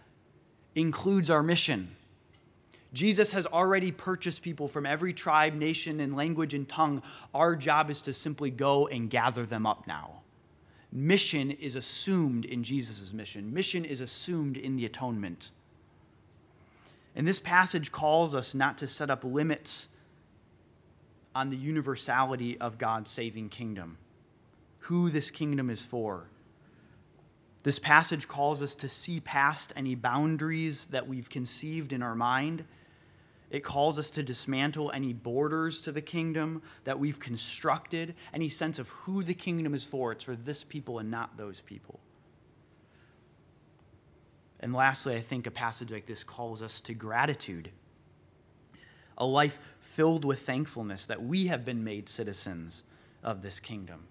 [0.76, 1.96] includes our mission.
[2.94, 7.02] Jesus has already purchased people from every tribe, nation, and language and tongue.
[7.34, 10.22] Our job is to simply go and gather them up now.
[10.92, 15.52] Mission is assumed in Jesus' mission, mission is assumed in the atonement.
[17.16, 19.88] And this passage calls us not to set up limits
[21.34, 23.98] on the universality of God's saving kingdom,
[24.80, 26.28] who this kingdom is for.
[27.64, 32.66] This passage calls us to see past any boundaries that we've conceived in our mind.
[33.52, 38.80] It calls us to dismantle any borders to the kingdom that we've constructed, any sense
[38.80, 40.14] of who the kingdom is for.
[40.14, 42.00] It's for this people and not those people.
[44.62, 47.72] And lastly, I think a passage like this calls us to gratitude.
[49.18, 52.86] A life filled with thankfulness that we have been made citizens
[53.22, 54.08] of this kingdom.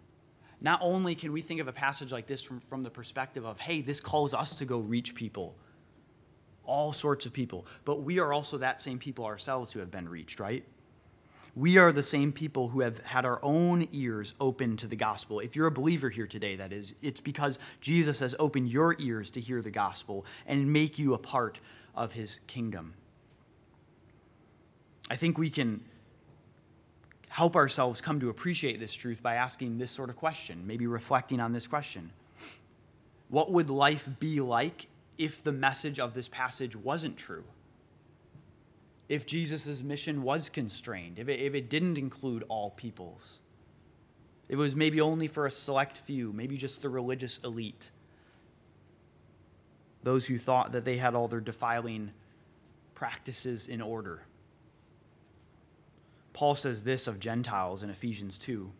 [0.60, 3.58] Not only can we think of a passage like this from, from the perspective of,
[3.58, 5.56] hey, this calls us to go reach people,
[6.70, 10.08] all sorts of people, but we are also that same people ourselves who have been
[10.08, 10.64] reached, right?
[11.56, 15.40] We are the same people who have had our own ears open to the gospel.
[15.40, 19.30] If you're a believer here today, that is, it's because Jesus has opened your ears
[19.32, 21.58] to hear the gospel and make you a part
[21.96, 22.94] of his kingdom.
[25.10, 25.80] I think we can
[27.30, 31.40] help ourselves come to appreciate this truth by asking this sort of question, maybe reflecting
[31.40, 32.12] on this question.
[33.28, 34.86] What would life be like
[35.20, 37.44] if the message of this passage wasn't true?
[39.10, 43.40] if Jesus' mission was constrained, if it, if it didn't include all peoples.
[44.48, 47.90] If it was maybe only for a select few, maybe just the religious elite.
[50.04, 52.12] Those who thought that they had all their defiling
[52.94, 54.22] practices in order.
[56.32, 58.70] Paul says this of Gentiles in Ephesians 2.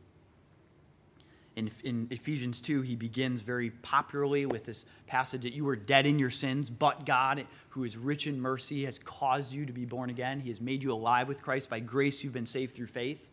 [1.60, 6.06] In, in, Ephesians 2, he begins very popularly with this passage that you were dead
[6.06, 9.84] in your sins, but God, who is rich in mercy, has caused you to be
[9.84, 10.40] born again.
[10.40, 11.68] He has made you alive with Christ.
[11.68, 13.28] By grace, you've been saved through faith.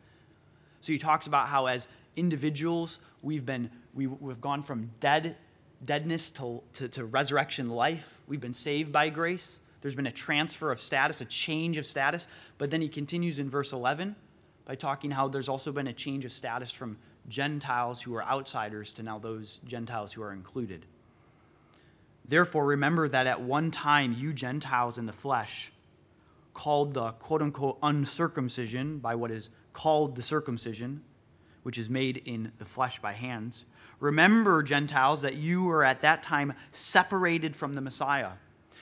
[0.81, 5.37] So he talks about how, as individuals, we've, been, we, we've gone from dead,
[5.85, 8.19] deadness to, to, to resurrection life.
[8.27, 9.61] We've been saved by grace.
[9.79, 12.27] There's been a transfer of status, a change of status.
[12.57, 14.17] But then he continues in verse 11
[14.65, 16.97] by talking how there's also been a change of status from
[17.27, 20.85] Gentiles who are outsiders to now those Gentiles who are included.
[22.27, 25.71] Therefore, remember that at one time you Gentiles in the flesh,
[26.53, 31.03] called the quote unquote uncircumcision by what is called the circumcision,
[31.63, 33.65] which is made in the flesh by hands.
[33.99, 38.31] Remember, Gentiles, that you were at that time separated from the Messiah.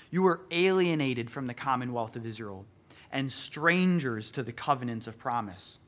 [0.09, 2.65] You were alienated from the commonwealth of Israel
[3.11, 5.79] and strangers to the covenants of promise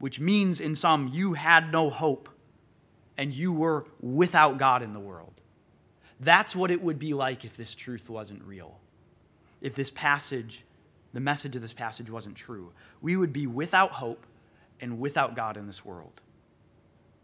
[0.00, 2.28] which means in sum, you had no hope
[3.16, 5.34] and you were without God in the world.
[6.18, 8.80] That's what it would be like if this truth wasn't real.
[9.60, 10.64] If this passage,
[11.12, 12.72] the message of this passage wasn't true.
[13.02, 14.26] We would be without hope
[14.80, 16.22] and without God in this world.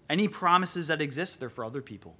[0.08, 2.14] Any promises that exist, they're for other people.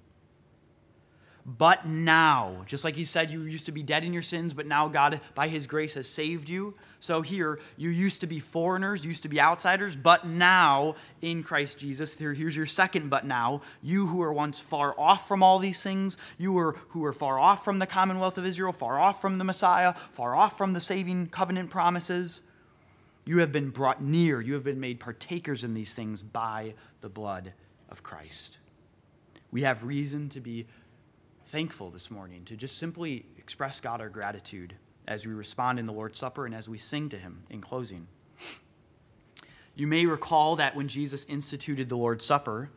[1.46, 4.66] But now, just like he said, you used to be dead in your sins, but
[4.66, 6.74] now God, by his grace, has saved you.
[6.98, 11.78] So here, you used to be foreigners, used to be outsiders, but now in Christ
[11.78, 13.60] Jesus, here, here's your second but now.
[13.80, 17.38] You who were once far off from all these things, you were, who were far
[17.38, 20.80] off from the commonwealth of Israel, far off from the Messiah, far off from the
[20.80, 22.42] saving covenant promises,
[23.24, 24.40] you have been brought near.
[24.40, 27.52] You have been made partakers in these things by the blood
[27.88, 28.58] of Christ.
[29.50, 30.66] We have reason to be
[31.46, 34.74] thankful this morning, to just simply express God our gratitude
[35.06, 38.08] as we respond in the Lord's Supper and as we sing to Him in closing.
[39.74, 42.70] You may recall that when Jesus instituted the Lord's Supper,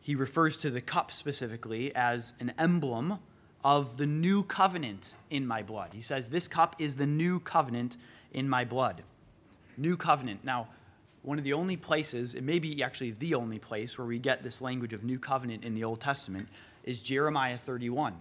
[0.00, 3.18] he refers to the cup specifically as an emblem
[3.64, 5.90] of the new covenant in my blood.
[5.94, 7.96] He says, This cup is the new covenant
[8.32, 9.02] in my blood.
[9.76, 10.44] New covenant.
[10.44, 10.68] Now,
[11.22, 14.44] one of the only places, it may be actually the only place where we get
[14.44, 16.48] this language of new covenant in the Old Testament
[16.86, 18.14] is Jeremiah 31.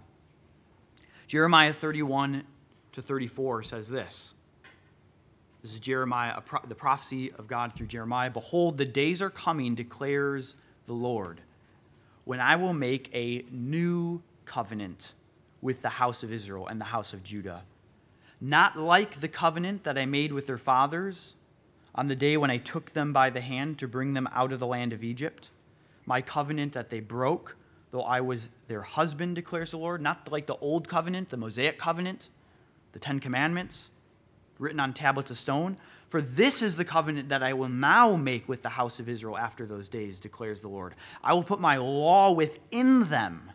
[1.28, 2.43] Jeremiah 31
[2.91, 4.34] to 34 says this.
[5.61, 8.30] This is Jeremiah, the prophecy of God through Jeremiah.
[8.30, 10.55] Behold, the days are coming, declares
[10.88, 11.41] the Lord,
[12.24, 15.13] when I will make a new covenant
[15.61, 17.63] with the house of Israel and the house of Judah.
[18.41, 21.36] Not like the covenant that I made with their fathers
[21.95, 24.59] on the day when I took them by the hand to bring them out of
[24.59, 25.49] the land of Egypt,
[26.05, 27.55] my covenant that they broke
[27.96, 31.80] though I was their husband, declares the Lord, not like the old covenant, the Mosaic
[31.80, 32.28] covenant,
[32.91, 33.89] the Ten Commandments
[34.60, 35.78] written on tablets of stone.
[36.10, 39.38] For this is the covenant that I will now make with the house of Israel
[39.38, 40.93] after those days, declares the Lord.
[41.24, 43.52] I will put my law within them,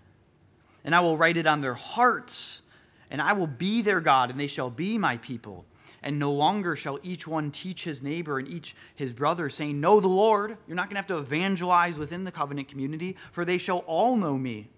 [0.84, 2.62] and I will write it on their hearts,
[3.10, 5.66] and I will be their God, and they shall be my people
[6.02, 10.00] and no longer shall each one teach his neighbor and each his brother, saying, Know
[10.00, 10.56] the Lord.
[10.66, 14.16] You're not going to have to evangelize within the covenant community, for they shall all
[14.16, 14.68] know me.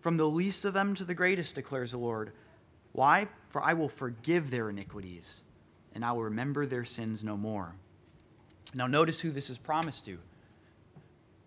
[0.00, 2.32] From the least of them to the greatest, declares the Lord.
[2.92, 3.28] Why?
[3.48, 5.42] For I will forgive their iniquities,
[5.94, 7.74] and I will remember their sins no more.
[8.74, 10.18] Now, notice who this is promised to.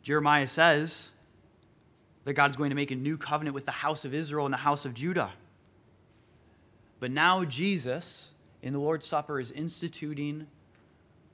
[0.03, 1.11] Jeremiah says
[2.25, 4.57] that God's going to make a new covenant with the house of Israel and the
[4.57, 5.31] house of Judah.
[6.99, 8.32] But now, Jesus
[8.63, 10.47] in the Lord's Supper is instituting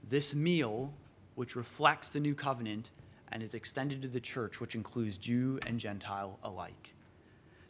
[0.09, 0.95] this meal,
[1.36, 2.89] which reflects the new covenant
[3.32, 6.95] and is extended to the church, which includes Jew and Gentile alike.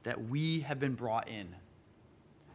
[0.03, 1.55] That we have been brought in.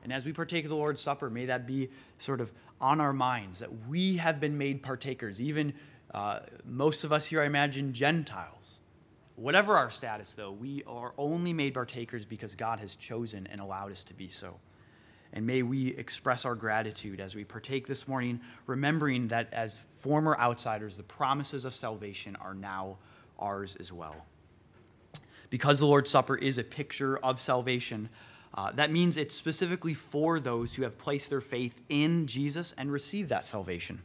[0.03, 2.51] And as we partake of the Lord's Supper, may that be sort of
[2.81, 5.43] on our minds that we have been made partakers.
[5.43, 5.75] Even
[6.15, 8.81] uh, most of us here, I imagine, Gentiles.
[9.37, 13.93] Whatever our status, though, we are only made partakers because God has chosen and allowed
[13.93, 14.59] us to be so.
[15.35, 20.39] And may we express our gratitude as we partake this morning, remembering that as former
[20.39, 22.99] outsiders, the promises of salvation are now
[23.37, 24.15] ours as well.
[25.51, 28.11] Because the Lord's Supper is a picture of salvation,
[28.55, 32.93] uh, that means it's specifically for those who have placed their faith in Jesus and
[32.93, 34.03] received that salvation.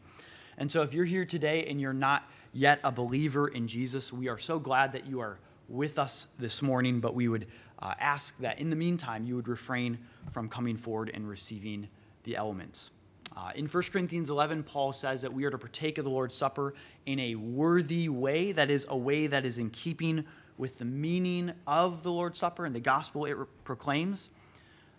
[0.57, 4.29] And so if you're here today and you're not yet a believer in Jesus, we
[4.29, 7.45] are so glad that you are with us this morning, but we would
[7.81, 9.99] uh, ask that in the meantime you would refrain
[10.31, 11.89] from coming forward and receiving
[12.23, 12.91] the elements.
[13.35, 16.35] Uh, in 1 Corinthians 11, Paul says that we are to partake of the Lord's
[16.35, 16.73] Supper
[17.05, 20.25] in a worthy way, that is, a way that is in keeping
[20.57, 24.29] with the meaning of the Lord's Supper and the gospel it re- proclaims.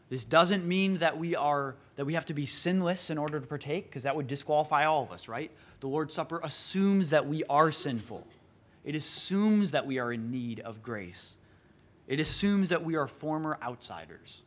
[0.08, 3.46] This doesn't mean that we are that we have to be sinless in order to
[3.46, 5.50] partake, because that would disqualify all of us, right?
[5.80, 8.26] The Lord's Supper assumes that we are sinful.
[8.84, 11.36] It assumes that we are in need of grace.
[12.10, 14.42] It assumes that we are former outsiders.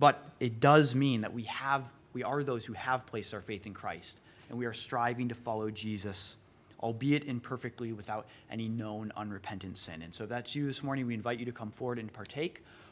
[0.00, 3.64] But it does mean that we have we are those who have placed our faith
[3.64, 4.18] in Christ,
[4.50, 6.36] and we are striving to follow Jesus,
[6.80, 10.02] albeit imperfectly without any known unrepentant sin.
[10.02, 12.62] And so if that's you this morning, we invite you to come forward and partake.